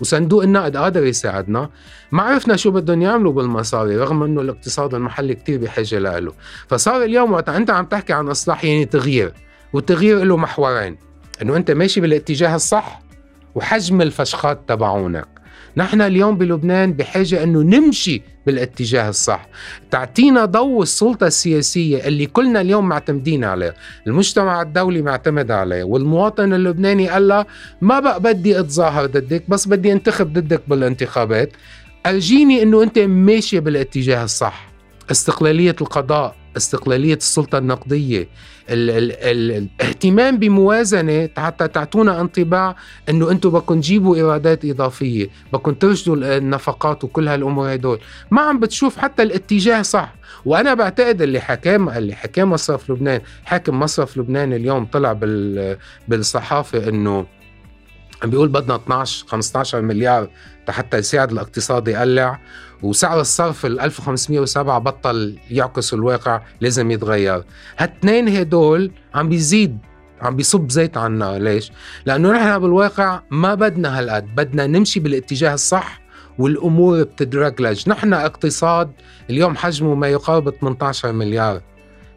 وصندوق 0.02 0.44
النقد 0.44 0.78
قادر 0.78 1.06
يساعدنا. 1.06 1.70
ما 2.12 2.24
عرفنا 2.24 2.56
شو 2.56 2.72
بدهم 2.72 3.02
يعملوا 3.02 3.34
بالمصاري 3.34 3.98
رغم 3.98 4.24
إنه 4.24 4.42
الاقتصاد 4.42 4.94
المحلي 4.94 5.34
كتير 5.34 5.60
بحاجة 5.60 6.00
له. 6.00 6.32
فصار 6.68 7.04
اليوم 7.04 7.32
وقت 7.32 7.50
أنت 7.50 7.70
عم 7.70 7.86
تحكي 7.86 8.14
عن 8.14 8.30
إصلاح 8.30 8.66
يعني 8.66 8.86
تغيير. 8.86 9.34
والتغيير 9.74 10.24
له 10.24 10.38
محورين. 10.38 10.98
إنه 11.42 11.56
أنت 11.56 11.72
ماشي 11.72 12.02
بالاتجاه 12.02 12.56
الصح 12.56 13.02
وحجم 13.56 14.02
الفشخات 14.02 14.60
تبعونك. 14.68 15.35
نحن 15.78 16.02
اليوم 16.02 16.38
بلبنان 16.38 16.94
بحاجة 16.94 17.44
أنه 17.44 17.62
نمشي 17.62 18.22
بالاتجاه 18.46 19.10
الصح. 19.10 19.48
تعطينا 19.92 20.46
ضوء 20.46 20.82
السلطة 20.82 21.28
السياسية 21.28 22.08
اللي 22.08 22.26
كلنا 22.26 22.62
اليوم 22.62 22.88
معتمدين 22.90 23.44
عليه. 23.44 23.74
المجتمع 24.08 24.62
الدولي 24.62 25.02
معتمد 25.02 25.52
عليه 25.52 25.84
والمواطن 25.84 26.54
اللبناني 26.54 27.10
قال 27.10 27.28
له 27.28 27.46
ما 27.82 28.00
بقى 28.00 28.20
بدي 28.22 28.60
أتظاهر 28.60 29.06
ضدك 29.06 29.44
بس 29.50 29.68
بدي 29.68 29.92
أنتخب 29.92 30.34
ضدك 30.34 30.62
بالانتخابات. 30.68 31.52
أرجيني 32.06 32.64
أنه 32.64 32.84
أنت 32.84 33.00
ماشي 33.00 33.60
بالاتجاه 33.60 34.24
الصح. 34.24 34.68
استقلالية 35.12 35.76
القضاء 35.82 36.36
استقلالية 36.58 37.14
السلطة 37.16 37.58
النقدية. 37.58 38.28
ال 38.70 38.90
ال 38.90 39.12
ال 39.12 39.52
الاهتمام 39.82 40.40
بموازنة 40.40 41.30
حتى 41.38 41.68
تعطونا 41.68 42.22
انطباع 42.22 42.76
إنه 43.10 43.32
أنتم 43.32 43.50
بدكم 43.50 43.80
تجيبوا 43.82 44.16
إيرادات 44.16 44.66
إضافية 44.66 45.28
بدكم 45.54 45.74
ترشدوا 45.74 46.38
النفقات 46.38 47.04
وكل 47.04 47.28
هالأمور 47.28 47.74
هدول 47.74 48.00
ما 48.32 48.42
عم 48.42 48.60
بتشوف 48.60 48.98
حتى 48.98 49.24
الاتجاه 49.24 49.82
صح. 49.82 50.16
وأنا 50.46 50.74
بعتقد 50.74 51.22
اللي 51.22 51.40
حكام 51.40 51.90
اللي 51.90 52.16
حكى 52.16 52.44
مصرف 52.44 52.90
لبنان 52.90 53.22
حاكم 53.46 53.80
مصرف 53.80 54.18
لبنان 54.18 54.54
اليوم 54.54 54.86
طلع 54.86 55.14
بال 55.14 55.78
بالصحافة 56.08 56.90
إنه 56.90 57.26
عم 58.24 58.30
بيقول 58.30 58.48
بدنا 58.50 58.76
12 58.76 59.28
15 59.28 59.82
مليار 59.82 60.30
حتى 60.70 60.98
يساعد 60.98 61.32
الاقتصاد 61.32 61.88
يقلع 61.88 62.40
وسعر 62.84 63.22
الصرف 63.22 63.66
ال 63.66 63.80
1507 63.80 64.80
بطل 64.80 65.38
يعكس 65.52 65.94
الواقع 65.94 66.42
لازم 66.62 66.92
يتغير. 66.92 67.44
هالتنين 67.78 68.28
هدول 68.30 68.92
عم 69.16 69.30
بيزيد 69.30 69.78
عم 70.22 70.36
بيصب 70.36 70.70
زيت 70.70 70.98
عنا 70.98 71.40
ليش؟ 71.40 71.72
لأنه 72.06 72.32
نحن 72.32 72.60
بالواقع 72.60 73.22
ما 73.32 73.56
بدنا 73.56 74.00
هالقد. 74.00 74.36
بدنا 74.36 74.68
نمشي 74.68 75.00
بالاتجاه 75.00 75.54
الصح 75.54 76.02
والأمور 76.38 77.04
بتدرجلج 77.04 77.90
نحن 77.90 78.14
اقتصاد 78.14 78.92
اليوم 79.30 79.56
حجمه 79.56 79.96
ما 79.96 80.08
يقارب 80.08 80.50
18 80.50 81.12
مليار. 81.12 81.62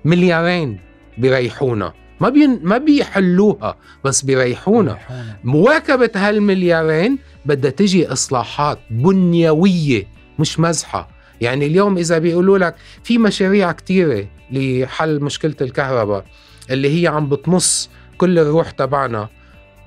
مليارين 0.05 0.81
بيريحونا. 1.19 1.93
ما 2.21 2.29
بين 2.29 2.61
ما 2.63 2.79
بيحلوها 2.79 3.77
بس 4.05 4.23
بيريحونا. 4.23 4.99
مواكبة 5.45 6.11
هالمليارين 6.15 7.19
بدها 7.47 7.71
تجي 7.71 8.13
إصلاحات 8.13 8.79
بنيوية. 8.91 10.18
مش 10.39 10.61
مزحة. 10.61 11.09
يعني 11.41 11.67
اليوم 11.67 11.99
إذا 11.99 12.19
بيقولوا 12.19 12.59
لك 12.59 12.75
في 13.05 13.19
مشاريع 13.19 13.73
كتيرة 13.73 14.27
لحل 14.51 15.21
مشكلة 15.21 15.55
الكهرباء 15.61 16.25
اللي 16.71 17.03
هي 17.03 17.07
عم 17.07 17.29
بتمص 17.29 17.91
كل 18.19 18.39
الروح 18.39 18.71
تبعنا 18.71 19.29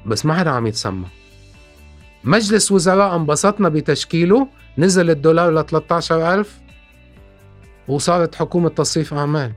بس 0.06 0.26
ما 0.26 0.34
حدا 0.34 0.50
عم 0.50 0.68
يتسمى 0.68 1.06
مجلس 2.24 2.72
وزراء 2.72 3.16
انبسطنا 3.16 3.70
بتشكيله 3.70 4.48
نزل 4.78 5.10
الدولار 5.10 5.52
ل 5.54 5.66
13000 5.66 6.60
وصارت 7.88 8.36
حكومة 8.36 8.70
تصريف 8.70 9.14
أعمال. 9.14 9.52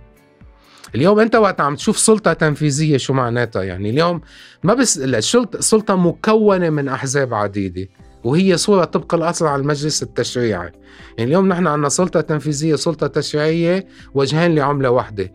اليوم 0.95 1.21
أنت 1.21 1.37
وقت 1.37 1.61
عم 1.61 1.75
تشوف 1.77 1.99
سلطة 1.99 2.33
تنفيذية 2.33 2.97
شو 2.97 3.13
معناتها؟ 3.13 3.63
يعني 3.63 3.91
اليوم 3.91 4.21
ما 4.63 4.75
بس 4.75 4.99
السلطه 4.99 5.61
سلطة 5.61 5.97
مكونة 5.97 6.71
من 6.71 6.89
أحزاب 6.89 7.35
عديدة. 7.35 7.89
وهي 8.25 8.57
صورة 8.57 8.85
طبق 8.85 9.15
الأصل 9.15 9.47
على 9.47 9.63
المجلس 9.63 10.03
التشريعي. 10.03 10.73
يعني 11.19 11.31
اليوم 11.31 11.49
نحن 11.49 11.67
عندنا 11.67 11.89
سلطة 11.89 12.21
تنفيذية 12.21 12.75
سلطة 12.75 13.07
تشريعية 13.07 13.87
وجهين 14.15 14.55
لعملة 14.55 14.91
واحدة. 14.91 15.33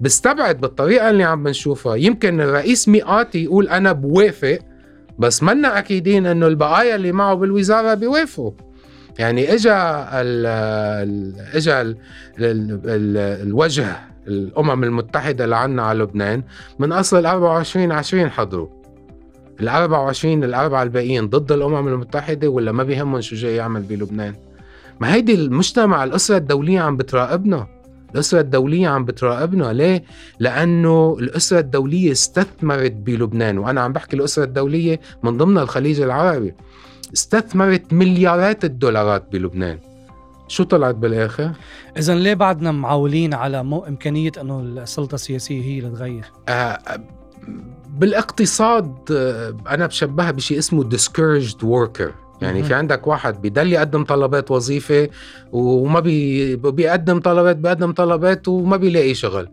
بستبعد 0.00 0.60
بالطريقة 0.60 1.10
اللي 1.10 1.24
عم 1.24 1.42
بنشوفها. 1.44 1.96
يمكن 1.96 2.40
الرئيس 2.40 2.88
ميقاتي 2.88 3.44
يقول 3.44 3.68
أنا 3.68 3.92
بوافق 3.92 4.58
بس 5.18 5.42
منا 5.42 5.78
أكيدين 5.78 6.26
أنه 6.26 6.46
البقايا 6.46 6.94
اللي 6.94 7.12
معه 7.12 7.34
بالوزارة 7.34 7.94
بيوافقوا. 7.94 8.52
يعني 9.18 9.54
اجى 9.54 9.72
ال 9.72 10.46
اجى 11.54 11.80
ال 11.80 11.96
ال 12.38 12.80
ال 12.84 13.16
الوجه 13.46 13.96
الأمم 14.28 14.84
المتحدة 14.84 15.46
لعنا 15.46 15.82
على 15.82 15.98
لبنان 15.98 16.42
من 16.78 16.92
أصل 16.92 17.18
ال 17.18 17.26
24 17.26 17.92
20 17.92 18.30
حضروا. 18.30 18.68
ال 19.60 19.68
24 19.68 20.44
الاربعه 20.44 20.82
الباقيين 20.82 21.28
ضد 21.28 21.52
الأمم 21.52 21.88
المتحدة 21.88 22.48
ولا 22.48 22.72
ما 22.72 22.82
بيهمهم 22.82 23.20
شو 23.20 23.36
جاي 23.36 23.56
يعمل 23.56 23.82
بلبنان 23.82 24.34
ما 25.00 25.14
هيدي 25.14 25.34
المجتمع 25.34 26.04
الأسرة 26.04 26.36
الدولية 26.36 26.80
عم 26.80 26.96
بتراقبنا 26.96 27.66
الأسرة 28.14 28.40
الدولية 28.40 28.88
عم 28.88 29.04
بتراقبنا 29.04 29.72
ليه؟ 29.72 30.04
لأنه 30.40 31.16
الأسرة 31.20 31.58
الدولية 31.58 32.12
استثمرت 32.12 32.92
بلبنان 32.92 33.58
وأنا 33.58 33.80
عم 33.80 33.92
بحكي 33.92 34.16
الأسرة 34.16 34.44
الدولية 34.44 35.00
من 35.22 35.36
ضمن 35.36 35.58
الخليج 35.58 36.00
العربي 36.00 36.54
استثمرت 37.12 37.92
مليارات 37.92 38.64
الدولارات 38.64 39.32
بلبنان 39.32 39.78
شو 40.48 40.64
طلعت 40.64 40.94
بالآخر؟ 40.94 41.50
إذا 41.98 42.14
ليه 42.14 42.34
بعدنا 42.34 42.72
معولين 42.72 43.34
على 43.34 43.64
مو 43.64 43.78
إمكانية 43.78 44.32
إنه 44.40 44.60
السلطة 44.60 45.14
السياسية 45.14 45.62
هي 45.62 45.78
اللي 45.78 45.90
تغير؟ 45.90 46.24
آه 46.48 46.78
بالاقتصاد 47.98 48.94
آه 49.12 49.56
أنا 49.68 49.86
بشبهها 49.86 50.30
بشيء 50.30 50.58
اسمه 50.58 50.90
discouraged 50.90 51.62
worker. 51.62 52.10
يعني 52.42 52.62
في 52.62 52.74
عندك 52.74 53.06
واحد 53.06 53.42
بيضل 53.42 53.72
يقدم 53.72 54.04
طلبات 54.04 54.50
وظيفة 54.50 55.08
وما 55.52 56.00
بي 56.00 56.56
بيقدم 56.56 57.20
طلبات 57.20 57.56
بيقدم 57.56 57.92
طلبات 57.92 58.48
وما 58.48 58.76
بيلاقي 58.76 59.14
شغل. 59.14 59.48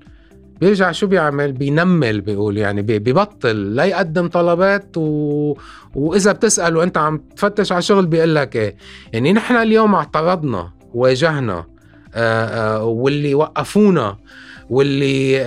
بيرجع 0.61 0.91
شو 0.91 1.07
بيعمل؟ 1.07 1.51
بينمل 1.51 2.21
بيقول 2.21 2.57
يعني 2.57 2.81
بيبطل 2.81 3.75
لا 3.75 3.83
يقدم 3.83 4.27
طلبات 4.27 4.97
و... 4.97 5.53
وإذا 5.95 6.31
بتسأله 6.31 6.83
أنت 6.83 6.97
عم 6.97 7.17
تفتش 7.17 7.71
على 7.71 7.81
شغل 7.81 8.05
بيقول 8.05 8.35
لك 8.35 8.55
إيه؟ 8.55 8.75
يعني 9.13 9.33
نحن 9.33 9.55
اليوم 9.55 9.95
اعترضنا 9.95 10.71
واجهنا 10.93 11.65
واللي 12.81 13.35
وقفونا 13.35 14.17
واللي 14.69 15.43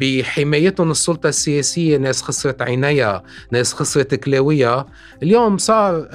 بحمايتهم 0.00 0.90
السلطة 0.90 1.28
السياسية 1.28 1.96
ناس 1.96 2.22
خسرت 2.22 2.62
عينيها 2.62 3.22
ناس 3.50 3.74
خسرت 3.74 4.14
كلاويها 4.14 4.86
اليوم 5.22 5.58
صار 5.58 6.08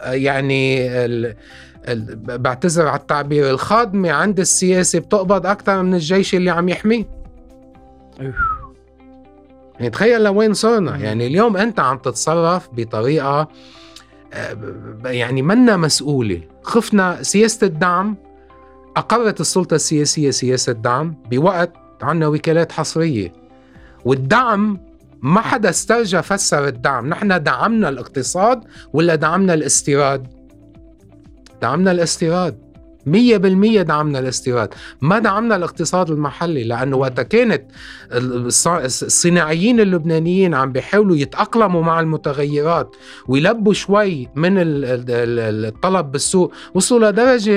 يعني. 0.00 0.90
بعتذر 2.24 2.86
على 2.86 3.00
التعبير 3.00 3.50
الخادمة 3.50 4.10
عند 4.10 4.40
السياسة 4.40 4.98
بتقبض 4.98 5.46
أكثر 5.46 5.82
من 5.82 5.94
الجيش 5.94 6.34
اللي 6.34 6.50
عم 6.50 6.68
يحميه 6.68 7.04
يعني 9.80 9.90
تخيل 9.90 10.24
لوين 10.24 10.54
صرنا. 10.54 10.96
يعني 10.96 11.26
اليوم 11.26 11.56
أنت 11.56 11.80
عم 11.80 11.98
تتصرف 11.98 12.68
بطريقة 12.72 13.48
آه، 14.32 14.56
يعني 15.04 15.42
منا 15.42 15.76
مسؤولة. 15.76 16.40
خفنا 16.62 17.22
سياسة 17.22 17.66
الدعم. 17.66 18.16
أقرت 19.00 19.40
السلطة 19.40 19.74
السياسية 19.74 20.30
سياسة 20.30 20.72
دعم 20.72 21.16
بوقت 21.30 21.72
عنا 22.02 22.26
وكالات 22.26 22.72
حصرية. 22.72 23.32
والدعم 24.04 24.80
ما 25.22 25.40
حدا 25.40 25.70
استرجى 25.70 26.22
فسر 26.22 26.68
الدعم. 26.68 27.06
نحن 27.06 27.42
دعمنا 27.42 27.88
الاقتصاد 27.88 28.64
ولا 28.92 29.14
دعمنا 29.14 29.54
الاستيراد؟ 29.54 30.26
دعمنا 31.62 31.90
الاستيراد. 31.90 32.69
مية 33.06 33.36
بالمية 33.36 33.82
دعمنا 33.82 34.18
الاستيراد. 34.18 34.74
ما 35.00 35.18
دعمنا 35.18 35.56
الاقتصاد 35.56 36.10
المحلي 36.10 36.64
لأنه 36.64 36.96
وقت 36.96 37.20
كانت 37.20 37.62
الصناعيين 38.66 39.80
اللبنانيين 39.80 40.54
عم 40.54 40.72
بيحاولوا 40.72 41.16
يتأقلموا 41.16 41.82
مع 41.82 42.00
المتغيرات 42.00 42.96
ويلبوا 43.28 43.72
شوي 43.72 44.28
من 44.34 44.54
الطلب 44.56 46.12
بالسوق. 46.12 46.52
وصلوا 46.74 47.10
لدرجة 47.10 47.52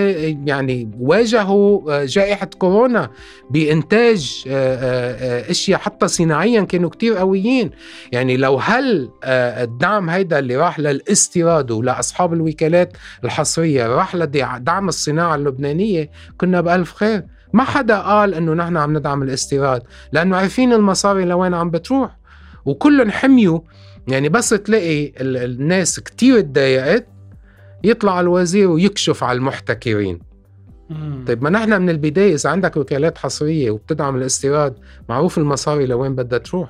يعني 0.45 0.89
واجهوا 0.99 2.06
جائحة 2.06 2.45
كورونا 2.45 3.10
بإنتاج 3.49 4.43
آه، 4.47 4.75
آه، 4.75 5.51
أشياء 5.51 5.79
حتى 5.79 6.08
صناعيا 6.08 6.62
كانوا 6.62 6.89
كتير 6.89 7.15
قويين. 7.15 7.71
يعني 8.12 8.38
لو 8.38 8.58
هل 8.58 9.10
آه، 9.23 9.63
الدعم 9.63 10.10
هيدا 10.10 10.39
اللي 10.39 10.56
راح 10.56 10.79
للاستيراد 10.79 11.71
ولأصحاب 11.71 12.34
الوكالات 12.34 12.97
الحصرية 13.23 13.88
راح 13.88 14.15
لدعم 14.15 14.88
الصناعة 14.88 15.33
اللبنانية 15.36 16.10
كنا 16.38 16.62
بألف 16.62 16.93
خير. 16.93 17.24
ما 17.54 17.63
حدا 17.63 18.00
قال 18.00 18.34
إنه 18.34 18.54
نحن 18.54 18.78
عم 18.78 18.98
ندعم 18.98 19.24
الاستيراد 19.24 19.84
لأنه 20.12 20.38
عارفين 20.38 20.74
المصاري 20.74 21.26
لوين 21.26 21.54
عم 21.54 21.69
بتروح. 21.69 22.17
وكلهم 22.65 23.12
حميوا 23.12 23.60
يعني 24.08 24.30
بس 24.30 24.50
تلاقي 24.50 25.13
الناس 25.22 26.00
كتير 26.00 26.41
تضايقت 26.41 27.08
يطلع 27.84 28.19
الوزير 28.19 28.69
ويكشف 28.69 29.24
على 29.24 29.36
المحتكرين. 29.36 30.19
طيب 31.28 31.43
ما 31.43 31.50
نحن 31.50 31.82
من 31.82 31.89
البداية 31.89 32.34
إذا 32.34 32.50
عندك 32.50 32.78
وكالات 32.78 33.17
حصرية 33.17 33.72
وبتدعم 33.72 34.15
الاستيراد 34.15 34.76
معروف 35.10 35.38
المصاري 35.38 35.86
لوين 35.86 36.15
بدها 36.15 36.39
تروح. 36.39 36.69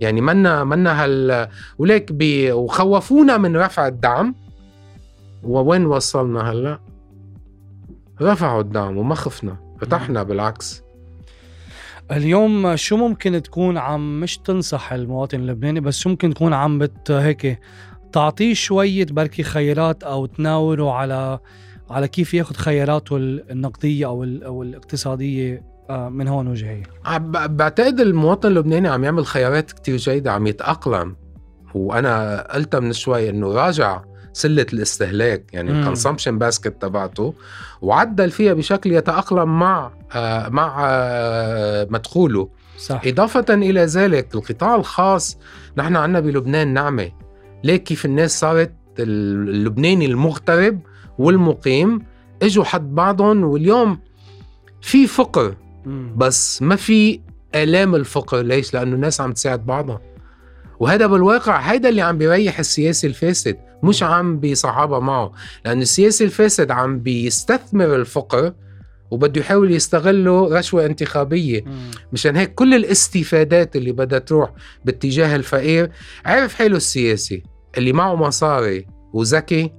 يعني 0.00 0.20
منا 0.20 0.64
منا 0.64 1.04
هال 1.04 1.48
وليك 1.78 2.12
بي 2.12 2.52
وخوفونا 2.52 3.36
من 3.36 3.56
رفع 3.56 3.86
الدعم. 3.86 4.34
ووين 5.42 5.86
وصلنا 5.86 6.50
هلأ؟ 6.50 6.78
رفعوا 8.22 8.60
الدعم 8.60 8.96
وما 8.96 9.14
خفنا 9.14 9.56
فتحنا 9.80 10.22
بالعكس. 10.22 10.82
اليوم 12.12 12.76
شو 12.76 12.96
ممكن 12.96 13.42
تكون 13.42 13.78
عم 13.78 14.20
مش 14.20 14.38
تنصح 14.38 14.92
المواطن 14.92 15.40
اللبناني 15.40 15.80
بس 15.80 15.98
شو 15.98 16.08
ممكن 16.08 16.34
تكون 16.34 16.52
عم 16.52 16.78
بت 16.78 17.10
هيك 17.10 17.58
تعطيه 18.12 18.54
شوية 18.54 19.06
بركي 19.10 19.42
خيارات 19.42 20.02
أو 20.02 20.26
تناوله 20.26 20.94
على 20.94 21.38
على 21.90 22.08
كيف 22.08 22.34
ياخذ 22.34 22.54
خياراته 22.54 23.16
النقدية 23.16 24.06
أو 24.06 24.24
أو 24.24 24.62
الاقتصادية 24.62 25.62
آه، 25.90 26.08
من 26.08 26.28
هون 26.28 26.48
وجاي 26.48 26.82
بعتقد 27.30 28.00
المواطن 28.00 28.48
اللبناني 28.48 28.88
عم 28.88 29.04
يعمل 29.04 29.26
خيارات 29.26 29.72
كتير 29.72 29.96
جيدة 29.96 30.32
عم 30.32 30.46
يتأقلم. 30.46 31.16
وأنا 31.74 32.42
قلتها 32.54 32.80
من 32.80 32.92
شوي 32.92 33.30
إنه 33.30 33.52
راجع 33.52 34.02
سلة 34.32 34.66
الاستهلاك 34.72 35.44
يعني 35.52 35.70
ال 35.70 35.76
consumption 35.76 36.38
basket 36.38 36.82
تبعته 36.82 37.34
وعدل 37.82 38.30
فيها 38.30 38.52
بشكل 38.52 38.92
يتأقلم 38.92 39.58
مع 39.58 39.90
آه 40.14 40.48
مع 40.48 40.76
آه 40.80 41.86
مدخوله. 41.90 42.48
صح. 42.78 43.00
إضافة 43.04 43.54
إلى 43.54 43.84
ذلك 43.84 44.34
القطاع 44.34 44.74
الخاص 44.76 45.38
نحن 45.76 45.96
عندنا 45.96 46.20
بلبنان 46.20 46.68
نعمة. 46.68 47.10
ليك 47.64 47.82
كيف 47.82 48.04
الناس 48.04 48.40
صارت 48.40 48.72
اللبناني 48.98 50.06
المغترب 50.06 50.80
والمقيم 51.18 52.02
إجوا 52.42 52.64
حد 52.64 52.94
بعضهم 52.94 53.44
واليوم 53.44 53.98
في 54.82 55.06
فقر. 55.06 55.54
بس 56.16 56.62
ما 56.62 56.76
في 56.76 57.20
آلام 57.54 57.94
الفقر. 57.94 58.42
ليش؟ 58.42 58.74
لأنه 58.74 58.94
الناس 58.94 59.20
عم 59.20 59.32
تساعد 59.32 59.66
بعضها. 59.66 60.00
وهذا 60.80 61.06
بالواقع 61.06 61.58
هيدا 61.58 61.88
اللي 61.88 62.02
عم 62.02 62.18
بيريح 62.18 62.58
السياسي 62.58 63.06
الفاسد. 63.06 63.56
مش 63.82 64.02
عم 64.02 64.40
بيصعبها 64.40 64.98
معه 64.98 65.32
لأن 65.64 65.80
السياسي 65.82 66.24
الفاسد 66.24 66.70
عم 66.70 66.98
بيستثمر 66.98 67.96
الفقر 67.96 68.52
وبده 69.10 69.40
يحاول 69.40 69.72
يستغله 69.72 70.58
رشوة 70.58 70.86
انتخابية. 70.86 71.64
مشان 72.12 72.36
هيك 72.36 72.54
كل 72.54 72.74
الاستفادات 72.74 73.76
اللي 73.76 73.92
بدها 73.92 74.18
تروح 74.18 74.50
باتجاه 74.84 75.36
الفقير 75.36 75.90
عارف 76.24 76.54
حاله 76.54 76.76
السياسي؟ 76.76 77.42
اللي 77.78 77.92
معه 77.92 78.14
مصاري 78.14 78.86
وذكي 79.12 79.72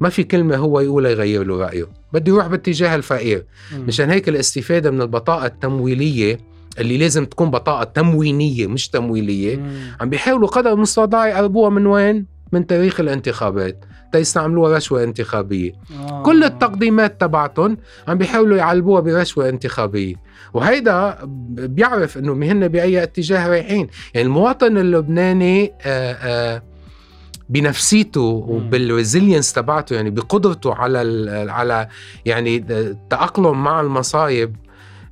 ما 0.00 0.08
في 0.08 0.24
كلمة 0.24 0.56
هو 0.56 0.80
يقولها 0.80 1.10
يغير 1.10 1.44
له 1.44 1.56
رأيه. 1.56 1.86
بده 2.12 2.32
يروح 2.32 2.46
باتجاه 2.46 2.94
الفقير. 2.94 3.46
مشان 3.78 4.10
هيك 4.10 4.28
الاستفادة 4.28 4.90
من 4.90 5.02
البطاقة 5.02 5.46
التمويلية 5.46 6.38
اللي 6.78 6.98
لازم 6.98 7.24
تكون 7.24 7.50
بطاقة 7.50 7.84
تموينية 7.84 8.66
مش 8.66 8.88
تمويلية 8.88 9.56
مم. 9.56 9.72
عم 10.00 10.10
بيحاولوا 10.10 10.48
قدر 10.48 10.72
المستطاع 10.72 11.28
يقربوها 11.28 11.70
من 11.70 11.86
وين؟ 11.86 12.33
من 12.52 12.66
تاريخ 12.66 13.00
الانتخابات. 13.00 13.84
تيستعملوها 14.12 14.76
رشوة 14.76 15.04
انتخابية. 15.04 15.72
آه. 16.00 16.22
كل 16.22 16.44
التقديمات 16.44 17.20
تبعتهم 17.20 17.76
عم 18.08 18.18
بيحاولوا 18.18 18.56
يعلبوها 18.56 19.00
برشوة 19.00 19.48
انتخابية. 19.48 20.14
وهيدا 20.54 21.18
بيعرف 21.48 22.18
إنه 22.18 22.32
هن 22.32 22.68
بأي 22.68 23.02
اتجاه 23.02 23.48
رايحين. 23.48 23.88
يعني 24.14 24.26
المواطن 24.26 24.78
اللبناني 24.78 25.64
آآ 25.64 25.72
آه، 25.84 26.12
آآ 26.12 26.56
آه، 26.56 26.62
بنفسيته 27.48 28.20
وبالريزيلينس 28.20 29.52
تبعته 29.52 29.96
يعني 29.96 30.10
بقدرته 30.10 30.74
على 30.74 31.30
على 31.50 31.88
يعني 32.24 32.56
التأقلم 32.70 33.64
مع 33.64 33.80
المصايب 33.80 34.56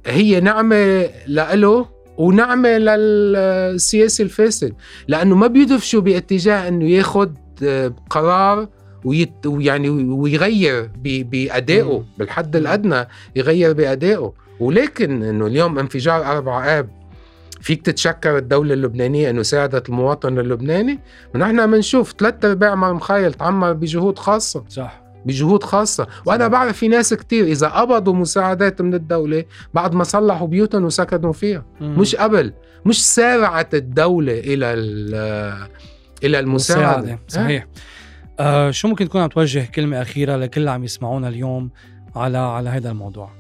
هي 0.07 0.41
نعمة 0.41 1.11
لإله 1.27 1.87
ونعمة 2.19 2.69
للسياسي 2.69 4.23
الفاسد 4.23 4.75
لأنه 5.09 5.37
ما 5.37 5.47
بيدفشوا 5.47 6.01
باتجاه 6.01 6.69
أنه 6.69 6.89
ياخد 6.91 7.39
قرار 8.11 8.69
ويت 9.05 9.47
ويعني 9.47 9.89
ويغير 9.91 10.91
بأدائه 11.05 12.05
بالحد 12.19 12.57
الأدنى 12.57 13.09
يغير 13.37 13.73
بأدائه. 13.73 14.33
ولكن 14.61 15.23
أنه 15.23 15.47
اليوم 15.47 15.79
انفجار 15.79 16.27
أربع 16.27 16.79
آب 16.79 16.89
فيك 17.61 17.83
تتشكر 17.83 18.39
الدولة 18.39 18.75
اللبنانية 18.75 19.31
إنه 19.31 19.43
ساعدت 19.43 19.89
المواطن 19.89 20.39
اللبناني؟ 20.39 20.99
ونحن 21.35 21.71
بنشوف 21.71 22.15
ثلاث 22.19 22.45
أرباع 22.45 22.75
مخيل 22.75 23.35
تعمر 23.35 23.73
بجهود 23.73 24.19
خاصة. 24.19 24.65
صح. 24.69 25.03
بجهود 25.27 25.63
خاصة. 25.63 26.07
وأنا 26.27 26.49
بعرف 26.49 26.77
في 26.77 26.89
ناس 26.89 27.15
كتير 27.15 27.45
إذا 27.45 27.69
قبضوا 27.69 28.15
مساعدات 28.15 28.83
من 28.83 28.95
الدولة 28.95 29.45
بعد 29.75 29.95
ما 29.95 30.05
صلحوا 30.05 30.47
بيوتهم 30.47 30.85
وسكنوا 30.85 31.33
فيها. 31.33 31.65
مم. 31.81 31.99
مش 31.99 32.17
قبل 32.17 32.53
مش 32.87 33.07
سارعت 33.07 33.75
الدولة 33.75 34.39
إلى 34.39 34.73
إلى 36.25 36.41
المساعدة. 36.41 36.97
مساعدة. 36.97 37.19
صحيح. 37.29 37.67
آه 38.41 38.71
شو 38.71 38.89
ممكن 38.89 39.09
تكون 39.09 39.21
عم 39.21 39.29
توجه 39.29 39.69
كلمة 39.75 40.03
أخيرة 40.03 40.37
لكل 40.37 40.61
اللي 40.61 40.71
عم 40.71 40.85
يسمعونا 40.85 41.29
اليوم 41.29 41.71
على 42.17 42.39
على 42.39 42.71
هذا 42.71 42.91
الموضوع؟ 42.91 43.31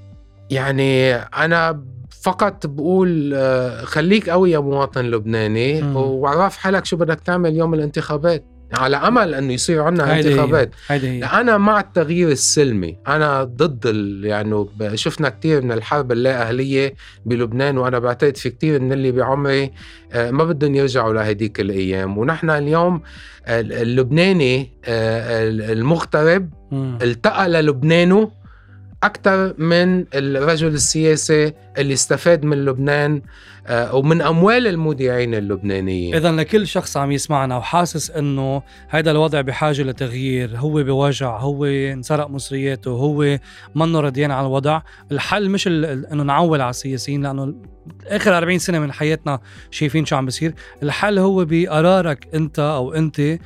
يعني 0.50 1.14
أنا 1.14 1.82
فقط 2.22 2.66
بقول 2.66 3.32
آه، 3.34 3.84
خليك 3.84 4.30
قوي 4.30 4.50
يا 4.50 4.58
مواطن 4.58 5.04
لبناني 5.04 5.82
وعرف 5.94 6.56
حالك 6.56 6.84
شو 6.84 6.96
بدك 6.96 7.20
تعمل 7.20 7.56
يوم 7.56 7.74
الانتخابات. 7.74 8.44
على 8.74 8.96
أمل 8.96 9.34
إنه 9.34 9.52
يصير 9.52 9.82
عندنا 9.82 10.18
انتخابات. 10.18 10.70
هي. 10.88 11.24
أنا 11.24 11.58
مع 11.58 11.80
التغيير 11.80 12.28
السلمي. 12.28 12.96
أنا 13.08 13.44
ضد 13.44 13.86
ال... 13.86 14.24
يعني 14.24 14.66
شفنا 14.94 15.28
كثير 15.28 15.62
من 15.62 15.72
الحرب 15.72 16.12
اللا 16.12 16.42
اهليه 16.42 16.94
بلبنان 17.26 17.78
وأنا 17.78 17.98
بعتقد 17.98 18.36
في 18.36 18.50
كثير 18.50 18.80
من 18.80 18.92
اللي 18.92 19.12
بعمري 19.12 19.70
آه، 20.12 20.30
ما 20.30 20.44
بدهم 20.44 20.74
يرجعوا 20.74 21.12
لهديك 21.12 21.60
الأيام. 21.60 22.18
ونحن 22.18 22.50
اليوم 22.50 23.02
اللبناني 23.48 24.72
آه، 24.84 25.48
المغترب 25.48 26.50
التقى 27.02 27.48
للبنانه 27.48 28.41
أكثر 29.02 29.54
من 29.58 30.04
الرجل 30.14 30.68
السياسي 30.68 31.52
اللي 31.78 31.92
استفاد 31.92 32.44
من 32.44 32.64
لبنان 32.64 33.22
آه، 33.66 33.94
ومن 33.94 34.22
أموال 34.22 34.66
المودعين 34.66 35.34
اللبنانيين. 35.34 36.14
إذا 36.14 36.32
لكل 36.32 36.66
شخص 36.66 36.96
عم 36.96 37.12
يسمعنا 37.12 37.56
وحاسس 37.56 38.10
إنه 38.10 38.62
هذا 38.88 39.10
الوضع 39.10 39.40
بحاجة 39.40 39.82
لتغيير. 39.82 40.56
هو 40.56 40.82
بوجع 40.82 41.38
هو 41.38 41.64
انسرق 41.64 42.26
مصرياته 42.26 42.90
هو 42.90 43.38
منه 43.74 44.00
رديان 44.00 44.30
على 44.30 44.46
الوضع. 44.46 44.80
الحل 45.12 45.50
مش 45.50 45.66
إنه 45.66 46.22
نعول 46.22 46.60
على 46.60 46.70
السياسيين 46.70 47.22
لأنه 47.22 47.54
آخر 48.06 48.38
40 48.38 48.58
سنة 48.58 48.78
من 48.78 48.92
حياتنا 48.92 49.40
شايفين 49.70 50.04
شو 50.06 50.16
عم 50.16 50.24
بيصير 50.24 50.54
الحل 50.82 51.18
هو 51.18 51.44
بقرارك 51.44 52.28
أنت 52.34 52.58
أو 52.58 52.94
أنت 52.94 53.38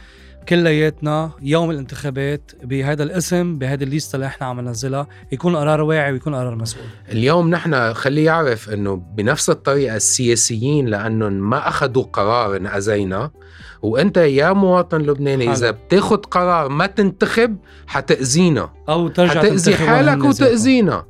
كلياتنا 0.48 1.30
يوم 1.42 1.70
الانتخابات 1.70 2.52
بهذا 2.62 3.02
الاسم 3.02 3.58
بهذه 3.58 3.82
الليستة 3.82 4.16
اللي 4.16 4.26
إحنا 4.26 4.46
عم 4.46 4.60
ننزلها 4.60 5.06
يكون 5.32 5.56
قرار 5.56 5.80
واعي 5.80 6.12
ويكون 6.12 6.34
قرار 6.34 6.54
مسؤول. 6.54 6.84
اليوم 7.12 7.50
نحن 7.50 7.92
خليه 7.92 8.26
يعرف 8.26 8.70
إنه 8.70 8.94
بنفس 8.94 9.50
الطريقة 9.50 9.96
السياسيين 9.96 10.86
لأنهم 10.86 11.32
ما 11.32 11.68
أخذوا 11.68 12.02
قرار 12.02 12.56
انأذينا 12.56 13.30
وأنت 13.82 14.16
يا 14.16 14.52
مواطن 14.52 15.00
لبناني 15.00 15.44
حلو. 15.44 15.52
إذا 15.52 15.70
بتاخذ 15.70 16.16
قرار 16.16 16.68
ما 16.68 16.86
تنتخب 16.86 17.56
حتأذينا. 17.86 18.70
أو 18.88 19.08
ترجع 19.08 19.40
حتأذي 19.40 19.76
حالك 19.76 20.24
وتأذينا. 20.24 21.04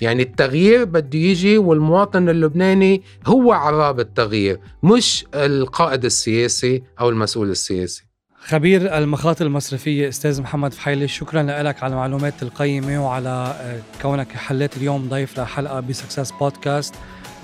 يعني 0.00 0.22
التغيير 0.22 0.84
بده 0.84 1.18
يجي 1.18 1.58
والمواطن 1.58 2.28
اللبناني 2.28 3.02
هو 3.26 3.52
عراب 3.52 4.00
التغيير 4.00 4.60
مش 4.82 5.26
القائد 5.34 6.04
السياسي 6.04 6.82
أو 7.00 7.08
المسؤول 7.08 7.50
السياسي. 7.50 8.05
خبير 8.48 8.98
المخاطر 8.98 9.46
المصرفية 9.46 10.08
أستاذ 10.08 10.42
محمد 10.42 10.72
فحيلي 10.72 11.08
شكرا 11.08 11.42
لك 11.42 11.82
على 11.82 11.92
المعلومات 11.92 12.42
القيمة 12.42 13.06
وعلى 13.06 13.56
آه، 13.60 13.80
كونك 14.02 14.32
حليت 14.32 14.76
اليوم 14.76 15.08
ضيف 15.08 15.40
لحلقة 15.40 15.80
بسكسس 15.80 16.30
بودكاست. 16.30 16.94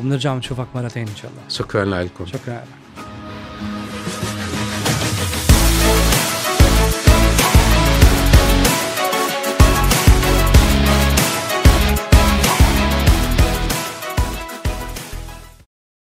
وبنرجع 0.01 0.35
بنشوفك 0.35 0.67
مرة 0.75 0.89
ثانية 0.89 1.11
إن 1.11 1.17
شاء 1.17 1.31
الله. 1.31 1.43
شكرا 1.49 1.85
لكم. 1.85 2.27
شكرا 2.27 2.55
لك. 2.55 2.82